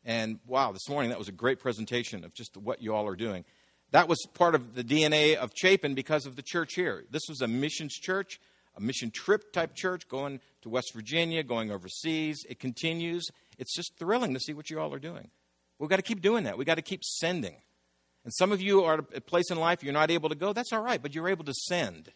And 0.05 0.41
wow, 0.49 0.73
this 0.73 0.89
morning 0.89 1.11
that 1.11 1.19
was 1.19 1.29
a 1.29 1.33
great 1.33 1.61
presentation 1.61 2.25
of 2.25 2.35
just 2.35 2.57
what 2.57 2.83
you 2.83 2.95
all 2.95 3.07
are 3.07 3.15
doing. 3.15 3.45
That 3.93 4.09
was 4.09 4.19
part 4.35 4.55
of 4.55 4.75
the 4.75 4.83
DNA 4.83 5.37
of 5.37 5.53
Chapin 5.55 5.95
because 5.95 6.27
of 6.27 6.35
the 6.35 6.43
church 6.43 6.75
here. 6.75 7.05
This 7.11 7.23
was 7.29 7.43
a 7.43 7.47
missions 7.47 7.93
church, 7.93 8.41
a 8.77 8.81
mission 8.81 9.13
trip 9.13 9.53
type 9.53 9.75
church 9.75 10.09
going 10.09 10.41
to 10.63 10.69
West 10.69 10.93
Virginia, 10.95 11.45
going 11.45 11.71
overseas. 11.71 12.45
It 12.49 12.59
continues. 12.59 13.29
It's 13.59 13.75
just 13.75 13.97
thrilling 13.99 14.35
to 14.35 14.41
see 14.41 14.55
what 14.55 14.71
you 14.71 14.81
all 14.81 14.93
are 14.93 14.99
doing. 14.99 15.31
We've 15.79 15.91
got 15.91 15.97
to 15.97 16.03
keep 16.03 16.23
doing 16.23 16.45
that. 16.45 16.59
We've 16.59 16.67
got 16.67 16.77
to 16.77 16.83
keep 16.83 17.05
sending. 17.05 17.57
And 18.25 18.33
some 18.35 18.53
of 18.53 18.61
you 18.61 18.85
are 18.85 18.95
at 18.95 19.17
a 19.17 19.21
place 19.21 19.51
in 19.51 19.59
life 19.59 19.83
you're 19.83 19.93
not 19.93 20.11
able 20.11 20.29
to 20.29 20.35
go. 20.35 20.53
That's 20.53 20.73
all 20.73 20.83
right, 20.83 21.03
but 21.03 21.15
you're 21.15 21.29
able 21.29 21.45
to 21.45 21.55
send. 21.55 22.13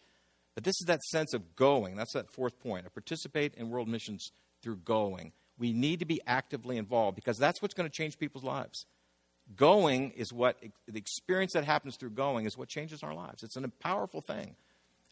But 0.55 0.63
this 0.63 0.75
is 0.81 0.85
that 0.87 1.03
sense 1.03 1.33
of 1.33 1.55
going. 1.55 1.95
That's 1.95 2.13
that 2.13 2.31
fourth 2.33 2.59
point. 2.59 2.85
I 2.85 2.89
participate 2.89 3.53
in 3.55 3.69
world 3.69 3.87
missions 3.87 4.31
through 4.63 4.77
going. 4.77 5.33
We 5.59 5.73
need 5.73 5.99
to 5.99 6.05
be 6.05 6.21
actively 6.25 6.77
involved 6.77 7.15
because 7.15 7.37
that's 7.37 7.61
what's 7.61 7.73
going 7.73 7.89
to 7.89 7.95
change 7.95 8.17
people's 8.17 8.43
lives. 8.43 8.85
Going 9.55 10.11
is 10.11 10.33
what 10.33 10.57
the 10.87 10.97
experience 10.97 11.53
that 11.53 11.63
happens 11.63 11.95
through 11.95 12.11
going 12.11 12.45
is 12.45 12.57
what 12.57 12.69
changes 12.69 13.03
our 13.03 13.13
lives. 13.13 13.43
It's 13.43 13.55
a 13.55 13.67
powerful 13.79 14.21
thing. 14.21 14.55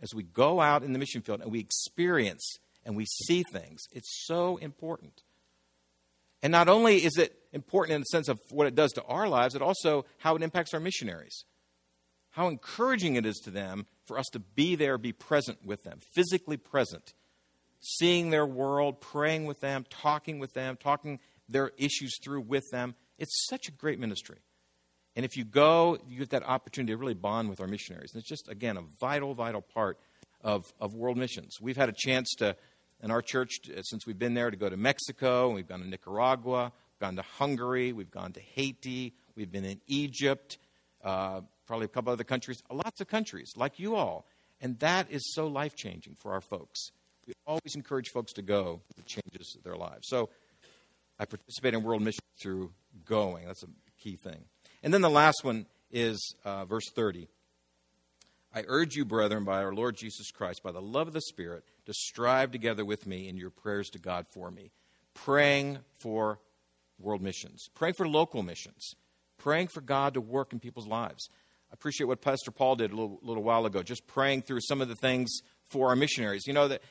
As 0.01 0.13
we 0.13 0.23
go 0.23 0.59
out 0.59 0.83
in 0.83 0.93
the 0.93 0.99
mission 0.99 1.21
field 1.21 1.41
and 1.41 1.51
we 1.51 1.59
experience 1.59 2.57
and 2.83 2.95
we 2.95 3.05
see 3.05 3.43
things, 3.51 3.81
it's 3.91 4.25
so 4.25 4.57
important. 4.57 5.23
And 6.43 6.51
not 6.51 6.69
only 6.69 7.03
is 7.03 7.17
it 7.17 7.37
important 7.53 7.95
in 7.95 8.01
the 8.01 8.05
sense 8.05 8.27
of 8.27 8.39
what 8.51 8.67
it 8.67 8.75
does 8.75 8.91
to 8.93 9.03
our 9.03 9.27
lives, 9.27 9.55
it 9.55 9.61
also 9.61 10.05
how 10.19 10.35
it 10.35 10.43
impacts 10.43 10.73
our 10.73 10.79
missionaries. 10.79 11.45
how 12.35 12.49
encouraging 12.49 13.15
it 13.15 13.25
is 13.25 13.37
to 13.37 13.49
them 13.49 13.85
for 14.03 14.19
us 14.19 14.25
to 14.33 14.39
be 14.39 14.75
there, 14.75 14.97
be 14.97 15.13
present 15.13 15.57
with 15.65 15.83
them, 15.83 15.99
physically 16.13 16.57
present, 16.57 17.13
seeing 17.79 18.29
their 18.29 18.45
world, 18.45 18.99
praying 18.99 19.45
with 19.45 19.61
them, 19.61 19.85
talking 19.89 20.37
with 20.37 20.53
them, 20.53 20.77
talking 20.77 21.19
their 21.47 21.71
issues 21.77 22.19
through 22.21 22.41
with 22.41 22.69
them. 22.71 22.93
It's 23.17 23.47
such 23.49 23.69
a 23.69 23.71
great 23.71 23.99
ministry. 23.99 24.39
And 25.15 25.23
if 25.23 25.37
you 25.37 25.45
go, 25.45 25.97
you 26.09 26.19
get 26.19 26.31
that 26.31 26.43
opportunity 26.43 26.91
to 26.91 26.97
really 26.97 27.13
bond 27.13 27.49
with 27.49 27.61
our 27.61 27.67
missionaries. 27.67 28.11
And 28.13 28.19
it's 28.19 28.27
just, 28.27 28.49
again, 28.49 28.75
a 28.75 28.83
vital, 28.99 29.33
vital 29.33 29.61
part 29.61 29.97
of, 30.41 30.73
of 30.81 30.93
world 30.93 31.15
missions. 31.15 31.61
We've 31.61 31.77
had 31.77 31.87
a 31.87 31.95
chance 31.95 32.35
to, 32.39 32.57
in 33.03 33.11
our 33.11 33.21
church, 33.21 33.61
since 33.83 34.05
we've 34.05 34.17
been 34.17 34.33
there, 34.33 34.49
to 34.49 34.57
go 34.57 34.69
to 34.69 34.77
Mexico, 34.77 35.49
we've 35.49 35.67
gone 35.67 35.81
to 35.81 35.87
Nicaragua, 35.87 36.71
gone 36.99 37.15
to 37.17 37.21
Hungary, 37.21 37.93
we've 37.93 38.11
gone 38.11 38.31
to 38.33 38.39
Haiti, 38.39 39.13
we've 39.35 39.51
been 39.51 39.65
in 39.65 39.81
Egypt, 39.87 40.57
uh, 41.03 41.41
probably 41.67 41.85
a 41.85 41.89
couple 41.89 42.11
other 42.11 42.23
countries, 42.23 42.61
lots 42.71 43.01
of 43.01 43.07
countries, 43.07 43.51
like 43.55 43.79
you 43.79 43.95
all. 43.95 44.25
And 44.61 44.79
that 44.79 45.11
is 45.11 45.33
so 45.33 45.47
life 45.47 45.75
changing 45.75 46.15
for 46.15 46.33
our 46.33 46.41
folks. 46.41 46.91
We 47.27 47.33
always 47.45 47.75
encourage 47.75 48.09
folks 48.09 48.33
to 48.33 48.41
go, 48.41 48.81
it 48.97 49.05
changes 49.05 49.57
their 49.63 49.75
lives. 49.75 50.07
So 50.07 50.29
I 51.19 51.25
participate 51.25 51.73
in 51.73 51.83
world 51.83 52.01
missions 52.01 52.21
through 52.41 52.71
going. 53.05 53.45
That's 53.45 53.63
a 53.63 53.67
key 54.01 54.15
thing. 54.15 54.45
And 54.83 54.93
then 54.93 55.01
the 55.01 55.09
last 55.09 55.43
one 55.43 55.65
is 55.91 56.35
uh, 56.43 56.65
verse 56.65 56.89
30. 56.95 57.27
I 58.53 58.63
urge 58.67 58.95
you, 58.95 59.03
brethren, 59.03 59.43
by 59.43 59.63
our 59.63 59.73
Lord 59.73 59.97
Jesus 59.97 60.31
Christ, 60.31 60.61
by 60.63 60.71
the 60.71 60.81
love 60.81 61.07
of 61.07 61.13
the 61.13 61.21
Spirit, 61.21 61.65
to 61.85 61.93
strive 61.93 62.51
together 62.51 62.83
with 62.85 63.05
me 63.05 63.27
in 63.27 63.37
your 63.37 63.49
prayers 63.49 63.89
to 63.91 63.99
God 63.99 64.25
for 64.33 64.51
me, 64.51 64.71
praying 65.13 65.79
for 66.01 66.39
world 66.99 67.21
missions, 67.21 67.67
praying 67.75 67.95
for 67.95 68.07
local 68.07 68.43
missions, 68.43 68.93
praying 69.37 69.67
for 69.67 69.81
God 69.81 70.13
to 70.15 70.21
work 70.21 70.53
in 70.53 70.59
people's 70.59 70.87
lives. 70.87 71.29
I 71.71 71.73
appreciate 71.73 72.07
what 72.07 72.21
Pastor 72.21 72.51
Paul 72.51 72.75
did 72.75 72.91
a 72.91 72.95
little, 72.95 73.19
little 73.21 73.43
while 73.43 73.65
ago, 73.65 73.83
just 73.83 74.07
praying 74.07 74.43
through 74.43 74.61
some 74.61 74.81
of 74.81 74.87
the 74.87 74.95
things 74.95 75.39
for 75.69 75.89
our 75.89 75.95
missionaries. 75.95 76.47
You 76.47 76.53
know 76.53 76.67
that 76.67 76.81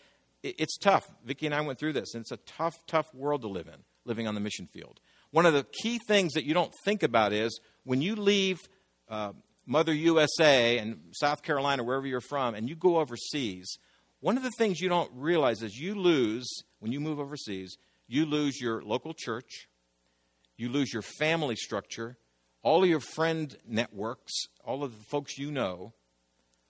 it's 0.42 0.76
tough. 0.76 1.09
Vicki 1.24 1.46
and 1.46 1.54
I 1.54 1.61
went 1.62 1.78
through 1.78 1.94
this, 1.94 2.14
and 2.14 2.20
it's 2.20 2.33
a 2.33 2.37
tough, 2.37 2.74
tough 2.87 3.07
world 3.14 3.42
to 3.42 3.48
live 3.48 3.66
in, 3.66 3.80
living 4.04 4.28
on 4.28 4.35
the 4.35 4.40
mission 4.40 4.66
field. 4.66 5.00
One 5.30 5.46
of 5.46 5.54
the 5.54 5.64
key 5.83 5.98
things 6.07 6.35
that 6.35 6.44
you 6.44 6.54
don't 6.54 6.72
think 6.85 7.02
about 7.02 7.33
is 7.33 7.59
when 7.85 8.02
you 8.02 8.14
leave 8.14 8.61
uh, 9.09 9.33
Mother 9.66 9.94
USA 9.94 10.78
and 10.78 11.00
South 11.12 11.42
Carolina, 11.42 11.83
wherever 11.83 12.07
you're 12.07 12.20
from, 12.20 12.54
and 12.54 12.68
you 12.68 12.76
go 12.76 12.98
overseas, 12.98 13.78
one 14.24 14.38
of 14.38 14.42
the 14.42 14.52
things 14.52 14.80
you 14.80 14.88
don't 14.88 15.10
realize 15.14 15.62
is 15.62 15.78
you 15.78 15.94
lose, 15.94 16.46
when 16.78 16.90
you 16.90 16.98
move 16.98 17.20
overseas, 17.20 17.76
you 18.08 18.24
lose 18.24 18.58
your 18.58 18.80
local 18.82 19.12
church, 19.12 19.68
you 20.56 20.70
lose 20.70 20.90
your 20.94 21.02
family 21.02 21.56
structure, 21.56 22.16
all 22.62 22.82
of 22.82 22.88
your 22.88 23.00
friend 23.00 23.54
networks, 23.68 24.32
all 24.64 24.82
of 24.82 24.96
the 24.96 25.04
folks 25.10 25.37
you 25.37 25.50
know, 25.50 25.92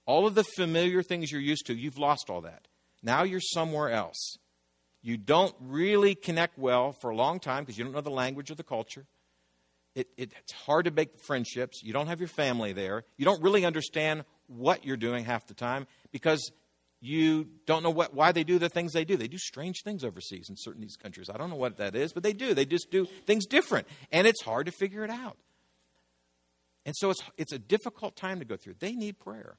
all 0.04 0.26
of 0.26 0.34
the 0.34 0.42
familiar 0.56 1.00
things 1.00 1.30
you're 1.30 1.40
used 1.40 1.66
to, 1.66 1.74
you've 1.74 1.96
lost 1.96 2.28
all 2.28 2.40
that. 2.40 2.66
Now 3.04 3.22
you're 3.22 3.38
somewhere 3.38 3.90
else. 3.90 4.36
You 5.00 5.16
don't 5.16 5.54
really 5.60 6.16
connect 6.16 6.58
well 6.58 6.90
for 6.90 7.10
a 7.10 7.14
long 7.14 7.38
time 7.38 7.62
because 7.62 7.78
you 7.78 7.84
don't 7.84 7.92
know 7.92 8.00
the 8.00 8.10
language 8.10 8.50
or 8.50 8.56
the 8.56 8.64
culture. 8.64 9.06
It, 9.94 10.08
it, 10.16 10.32
it's 10.40 10.52
hard 10.52 10.86
to 10.86 10.90
make 10.90 11.20
friendships. 11.20 11.84
You 11.84 11.92
don't 11.92 12.08
have 12.08 12.18
your 12.18 12.26
family 12.26 12.72
there. 12.72 13.04
You 13.16 13.24
don't 13.24 13.40
really 13.44 13.64
understand 13.64 14.24
what 14.48 14.84
you're 14.84 14.96
doing 14.96 15.24
half 15.24 15.46
the 15.46 15.54
time 15.54 15.86
because 16.10 16.50
you 17.04 17.46
don't 17.66 17.82
know 17.82 17.90
what, 17.90 18.14
why 18.14 18.32
they 18.32 18.44
do 18.44 18.58
the 18.58 18.68
things 18.68 18.92
they 18.92 19.04
do. 19.04 19.16
They 19.16 19.28
do 19.28 19.38
strange 19.38 19.82
things 19.82 20.04
overseas 20.04 20.48
in 20.48 20.56
certain 20.56 20.80
these 20.80 20.96
countries. 20.96 21.28
I 21.30 21.36
don't 21.36 21.50
know 21.50 21.56
what 21.56 21.76
that 21.78 21.94
is, 21.94 22.12
but 22.12 22.22
they 22.22 22.32
do. 22.32 22.54
They 22.54 22.64
just 22.64 22.90
do 22.90 23.06
things 23.26 23.46
different, 23.46 23.86
and 24.10 24.26
it's 24.26 24.42
hard 24.42 24.66
to 24.66 24.72
figure 24.72 25.04
it 25.04 25.10
out. 25.10 25.36
And 26.86 26.94
so 26.96 27.10
it's, 27.10 27.22
it's 27.38 27.52
a 27.52 27.58
difficult 27.58 28.16
time 28.16 28.38
to 28.40 28.44
go 28.44 28.56
through. 28.56 28.74
They 28.78 28.92
need 28.92 29.18
prayer. 29.18 29.56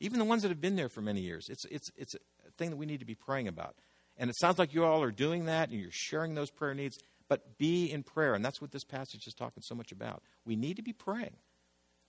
Even 0.00 0.18
the 0.18 0.24
ones 0.24 0.42
that 0.42 0.48
have 0.48 0.60
been 0.60 0.76
there 0.76 0.88
for 0.88 1.00
many 1.00 1.20
years, 1.20 1.48
it's, 1.48 1.64
it's, 1.66 1.88
it's 1.96 2.14
a 2.14 2.50
thing 2.58 2.70
that 2.70 2.76
we 2.76 2.86
need 2.86 3.00
to 3.00 3.06
be 3.06 3.14
praying 3.14 3.48
about. 3.48 3.74
And 4.16 4.28
it 4.28 4.36
sounds 4.38 4.58
like 4.58 4.74
you 4.74 4.84
all 4.84 5.02
are 5.02 5.10
doing 5.10 5.46
that 5.46 5.70
and 5.70 5.80
you're 5.80 5.90
sharing 5.92 6.34
those 6.34 6.50
prayer 6.50 6.74
needs 6.74 6.98
but 7.28 7.58
be 7.58 7.90
in 7.90 8.02
prayer. 8.02 8.34
And 8.34 8.44
that's 8.44 8.60
what 8.60 8.72
this 8.72 8.84
passage 8.84 9.26
is 9.26 9.34
talking 9.34 9.62
so 9.62 9.74
much 9.74 9.92
about. 9.92 10.22
We 10.44 10.56
need 10.56 10.76
to 10.76 10.82
be 10.82 10.92
praying. 10.92 11.36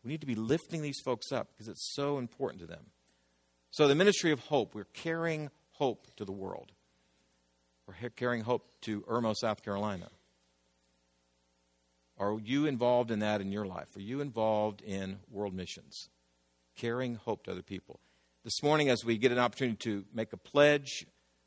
We 0.04 0.12
need 0.12 0.22
to 0.22 0.28
be 0.28 0.36
lifting 0.36 0.82
these 0.82 1.00
folks 1.04 1.32
up 1.32 1.50
because 1.52 1.68
it's 1.68 1.94
so 1.94 2.18
important 2.18 2.62
to 2.62 2.68
them. 2.68 2.86
So, 3.72 3.88
the 3.88 3.96
ministry 3.96 4.32
of 4.32 4.40
hope, 4.40 4.74
we're 4.74 4.86
carrying 4.86 5.50
hope 5.74 6.08
to 6.18 6.26
the 6.26 6.32
world. 6.32 6.72
We're 7.88 8.10
carrying 8.10 8.44
hope 8.44 8.68
to 8.82 9.02
Irmo, 9.02 9.36
South 9.36 9.64
Carolina. 9.64 10.10
Are 12.18 12.38
you 12.44 12.66
involved 12.66 13.12
in 13.12 13.20
that 13.20 13.42
in 13.42 13.52
your 13.52 13.66
life? 13.66 13.96
Are 13.96 14.02
you 14.02 14.22
involved 14.22 14.82
in 14.82 15.20
world 15.32 15.54
missions? 15.54 16.10
Carrying 16.76 17.16
hope 17.16 17.44
to 17.46 17.52
other 17.52 17.62
people. 17.62 18.00
This 18.44 18.62
morning, 18.62 18.90
as 18.90 19.06
we 19.06 19.18
get 19.18 19.32
an 19.32 19.40
opportunity 19.40 19.78
to 19.84 20.06
make 20.14 20.34
a 20.34 20.38
pledge 20.38 21.06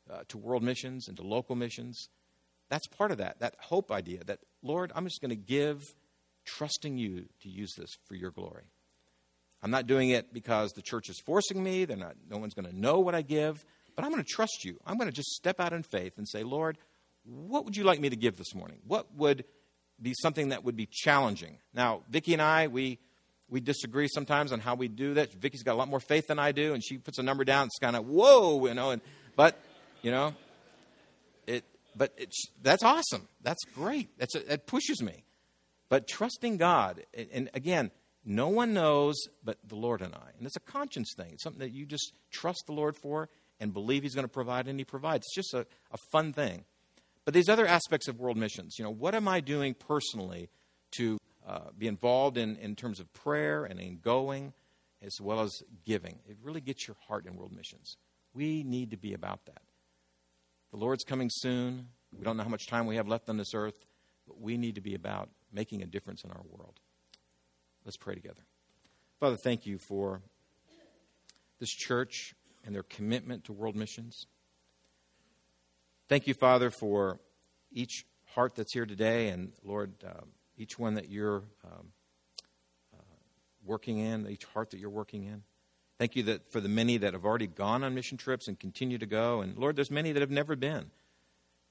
uh, 0.09 0.23
to 0.29 0.37
world 0.37 0.63
missions 0.63 1.07
and 1.07 1.17
to 1.17 1.23
local 1.23 1.55
missions, 1.55 2.09
that's 2.69 2.87
part 2.87 3.11
of 3.11 3.17
that, 3.19 3.39
that 3.39 3.55
hope 3.59 3.91
idea 3.91 4.23
that, 4.23 4.39
Lord, 4.63 4.91
I'm 4.95 5.05
just 5.05 5.21
going 5.21 5.29
to 5.29 5.35
give, 5.35 5.93
trusting 6.45 6.97
you 6.97 7.25
to 7.41 7.49
use 7.49 7.73
this 7.77 7.95
for 8.07 8.15
your 8.15 8.31
glory. 8.31 8.63
I'm 9.63 9.71
not 9.71 9.87
doing 9.87 10.09
it 10.09 10.33
because 10.33 10.73
the 10.73 10.81
church 10.81 11.09
is 11.09 11.19
forcing 11.25 11.63
me, 11.63 11.85
They're 11.85 11.95
not, 11.95 12.15
no 12.29 12.37
one's 12.37 12.53
going 12.53 12.69
to 12.69 12.77
know 12.77 12.99
what 12.99 13.15
I 13.15 13.21
give, 13.21 13.63
but 13.95 14.03
I'm 14.03 14.11
going 14.11 14.21
to 14.21 14.29
trust 14.29 14.65
you. 14.65 14.77
I'm 14.85 14.97
going 14.97 15.09
to 15.09 15.15
just 15.15 15.29
step 15.29 15.59
out 15.59 15.71
in 15.71 15.83
faith 15.83 16.17
and 16.17 16.27
say, 16.27 16.43
Lord, 16.43 16.77
what 17.23 17.63
would 17.63 17.77
you 17.77 17.85
like 17.85 18.01
me 18.01 18.09
to 18.09 18.15
give 18.17 18.37
this 18.37 18.53
morning? 18.53 18.79
What 18.85 19.15
would 19.15 19.45
be 20.01 20.13
something 20.21 20.49
that 20.49 20.65
would 20.65 20.75
be 20.75 20.87
challenging? 20.91 21.59
Now, 21.73 22.01
Vicki 22.09 22.33
and 22.33 22.41
I, 22.41 22.67
we 22.67 22.99
we 23.49 23.61
disagree 23.61 24.07
sometimes 24.07 24.51
on 24.51 24.59
how 24.59 24.75
we 24.75 24.87
do 24.87 25.13
that. 25.13 25.31
Vicki's 25.33 25.63
got 25.63 25.73
a 25.73 25.77
lot 25.77 25.87
more 25.87 25.99
faith 25.99 26.27
than 26.27 26.39
I 26.39 26.51
do, 26.51 26.73
and 26.73 26.83
she 26.83 26.97
puts 26.97 27.19
a 27.19 27.23
number 27.23 27.43
down. 27.43 27.67
It's 27.67 27.77
kind 27.79 27.95
of 27.95 28.05
whoa, 28.07 28.65
you 28.67 28.73
know. 28.73 28.91
And 28.91 29.01
but 29.35 29.57
you 30.01 30.11
know, 30.11 30.33
it 31.47 31.63
but 31.95 32.13
it's, 32.17 32.47
that's 32.61 32.83
awesome. 32.83 33.27
That's 33.41 33.63
great. 33.75 34.09
That's 34.17 34.35
it 34.35 34.65
pushes 34.65 35.01
me. 35.01 35.23
But 35.87 36.07
trusting 36.07 36.57
God, 36.57 37.03
and 37.31 37.49
again, 37.53 37.91
no 38.25 38.47
one 38.47 38.73
knows 38.73 39.15
but 39.43 39.57
the 39.67 39.75
Lord 39.75 40.01
and 40.01 40.13
I. 40.13 40.29
And 40.37 40.45
it's 40.45 40.55
a 40.55 40.61
conscience 40.61 41.13
thing. 41.15 41.31
It's 41.33 41.43
something 41.43 41.59
that 41.59 41.71
you 41.71 41.85
just 41.85 42.13
trust 42.31 42.63
the 42.65 42.73
Lord 42.73 42.95
for 42.95 43.29
and 43.59 43.73
believe 43.73 44.03
He's 44.03 44.15
going 44.15 44.25
to 44.25 44.31
provide, 44.31 44.67
and 44.67 44.79
He 44.79 44.85
provides. 44.85 45.25
It's 45.27 45.35
just 45.35 45.53
a, 45.53 45.65
a 45.91 45.97
fun 46.11 46.33
thing. 46.33 46.65
But 47.25 47.33
these 47.33 47.49
other 47.49 47.65
aspects 47.65 48.07
of 48.07 48.19
world 48.19 48.37
missions, 48.37 48.77
you 48.77 48.83
know, 48.83 48.91
what 48.91 49.15
am 49.15 49.27
I 49.27 49.39
doing 49.39 49.73
personally 49.73 50.49
to 50.91 51.17
uh, 51.47 51.69
be 51.77 51.87
involved 51.87 52.37
in, 52.37 52.57
in 52.57 52.75
terms 52.75 52.99
of 52.99 53.11
prayer 53.13 53.63
and 53.63 53.79
in 53.79 53.99
going 53.99 54.53
as 55.01 55.19
well 55.21 55.41
as 55.41 55.51
giving? 55.85 56.19
It 56.27 56.37
really 56.41 56.61
gets 56.61 56.87
your 56.87 56.97
heart 57.07 57.25
in 57.25 57.35
world 57.35 57.53
missions. 57.53 57.97
We 58.33 58.63
need 58.63 58.91
to 58.91 58.97
be 58.97 59.13
about 59.13 59.45
that. 59.45 59.61
The 60.71 60.77
Lord's 60.77 61.03
coming 61.03 61.29
soon. 61.31 61.89
We 62.17 62.23
don't 62.23 62.35
know 62.35 62.43
how 62.43 62.49
much 62.49 62.67
time 62.67 62.87
we 62.87 62.95
have 62.95 63.07
left 63.07 63.29
on 63.29 63.37
this 63.37 63.53
earth, 63.53 63.85
but 64.27 64.41
we 64.41 64.57
need 64.57 64.75
to 64.75 64.81
be 64.81 64.95
about 64.95 65.29
making 65.51 65.81
a 65.81 65.85
difference 65.85 66.23
in 66.23 66.31
our 66.31 66.41
world. 66.49 66.79
Let's 67.85 67.97
pray 67.97 68.15
together. 68.15 68.41
Father, 69.19 69.35
thank 69.35 69.65
you 69.65 69.77
for 69.77 70.21
this 71.59 71.69
church 71.69 72.35
and 72.65 72.73
their 72.73 72.83
commitment 72.83 73.45
to 73.45 73.53
world 73.53 73.75
missions. 73.75 74.27
Thank 76.07 76.27
you, 76.27 76.33
Father, 76.33 76.69
for 76.69 77.19
each 77.71 78.05
heart 78.35 78.55
that's 78.55 78.73
here 78.73 78.85
today, 78.85 79.29
and 79.29 79.51
Lord, 79.63 79.93
uh, 80.05 80.21
each 80.57 80.77
one 80.77 80.95
that 80.95 81.09
you're 81.09 81.43
um, 81.65 81.91
uh, 82.93 83.01
working 83.65 83.97
in, 83.99 84.27
each 84.29 84.45
heart 84.45 84.71
that 84.71 84.79
you're 84.79 84.89
working 84.89 85.23
in. 85.23 85.43
Thank 85.99 86.15
you 86.15 86.23
that 86.23 86.51
for 86.51 86.59
the 86.59 86.69
many 86.69 86.97
that 86.97 87.13
have 87.13 87.25
already 87.25 87.47
gone 87.47 87.83
on 87.83 87.93
mission 87.95 88.17
trips 88.17 88.47
and 88.47 88.59
continue 88.59 88.97
to 88.97 89.05
go. 89.05 89.41
And 89.41 89.57
Lord, 89.57 89.75
there's 89.75 89.91
many 89.91 90.11
that 90.11 90.21
have 90.21 90.31
never 90.31 90.55
been. 90.55 90.91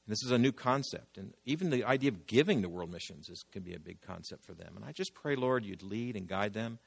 This 0.07 0.23
is 0.25 0.31
a 0.31 0.39
new 0.39 0.53
concept. 0.53 1.17
And 1.17 1.33
even 1.45 1.71
the 1.71 1.85
idea 1.85 2.11
of 2.11 2.27
giving 2.27 2.63
to 2.63 2.69
world 2.69 2.91
missions 2.91 3.29
is, 3.29 3.45
can 3.53 3.63
be 3.63 3.75
a 3.75 3.79
big 3.79 4.01
concept 4.01 4.45
for 4.45 4.55
them. 4.55 4.75
And 4.77 4.85
I 4.85 4.93
just 4.93 5.15
pray, 5.15 5.37
Lord, 5.37 5.65
you'd 5.65 5.83
lead 5.83 6.17
and 6.17 6.27
guide 6.27 6.55
them. 6.55 6.79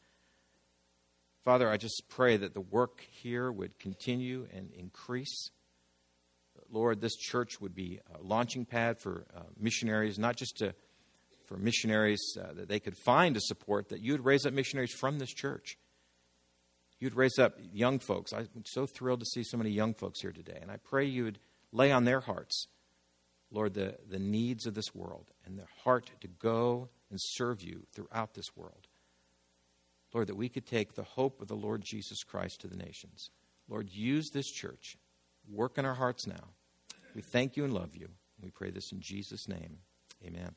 Father, 1.44 1.70
I 1.70 1.78
just 1.78 2.04
pray 2.10 2.38
that 2.38 2.54
the 2.54 2.62
work 2.62 3.06
here 3.22 3.52
would 3.52 3.80
continue 3.80 4.48
and 4.54 4.72
increase. 4.74 5.52
Lord, 6.70 7.02
this 7.02 7.16
church 7.16 7.62
would 7.62 7.76
be 7.76 8.00
a 8.14 8.22
launching 8.22 8.66
pad 8.66 9.00
for 9.00 9.26
uh, 9.36 9.42
missionaries, 9.60 10.18
not 10.18 10.36
just 10.36 10.58
to, 10.58 10.74
for 11.46 11.58
missionaries 11.58 12.22
uh, 12.40 12.54
that 12.54 12.68
they 12.68 12.80
could 12.80 12.98
find 13.06 13.36
to 13.36 13.42
support, 13.42 13.90
that 13.90 14.02
you 14.02 14.14
would 14.14 14.26
raise 14.26 14.46
up 14.46 14.54
missionaries 14.54 14.92
from 14.92 15.20
this 15.20 15.32
church 15.32 15.78
you'd 17.00 17.16
raise 17.16 17.38
up 17.38 17.58
young 17.74 18.00
folks. 18.00 18.34
I'm 18.34 18.48
so 18.66 18.86
thrilled 18.86 19.20
to 19.20 19.26
see 19.26 19.44
so 19.44 19.58
many 19.58 19.70
young 19.70 19.94
folks 19.94 20.22
here 20.22 20.32
today. 20.32 20.58
And 20.62 20.72
I 20.72 20.78
pray 20.78 21.06
you 21.06 21.26
would 21.26 21.40
lay 21.72 21.92
on 21.92 22.06
their 22.06 22.22
hearts, 22.22 22.68
Lord, 23.56 23.74
the, 23.74 23.96
the 24.10 24.20
needs 24.20 24.66
of 24.66 24.74
this 24.74 24.94
world 24.94 25.32
and 25.46 25.58
their 25.58 25.70
heart 25.84 26.12
to 26.20 26.28
go 26.28 26.90
and 27.10 27.18
serve 27.22 27.62
you 27.62 27.88
throughout 27.94 28.34
this 28.34 28.56
world. 28.56 28.88
Lord, 30.14 30.28
that 30.28 30.36
we 30.36 30.50
could 30.50 30.66
take 30.66 30.94
the 30.94 31.04
hope 31.04 31.42
of 31.42 31.48
the 31.48 31.56
Lord 31.56 31.82
Jesus 31.82 32.24
Christ 32.24 32.62
to 32.62 32.68
the 32.68 32.76
nations. 32.76 33.30
Lord, 33.70 33.90
use 33.90 34.30
this 34.30 34.52
church. 34.52 34.98
Work 35.50 35.78
in 35.78 35.86
our 35.86 35.94
hearts 35.94 36.28
now. 36.28 36.50
We 37.16 37.22
thank 37.22 37.56
you 37.56 37.64
and 37.64 37.74
love 37.74 37.96
you. 37.96 38.10
We 38.42 38.50
pray 38.50 38.72
this 38.72 38.92
in 38.92 39.00
Jesus' 39.00 39.48
name. 39.48 39.78
Amen. 40.26 40.56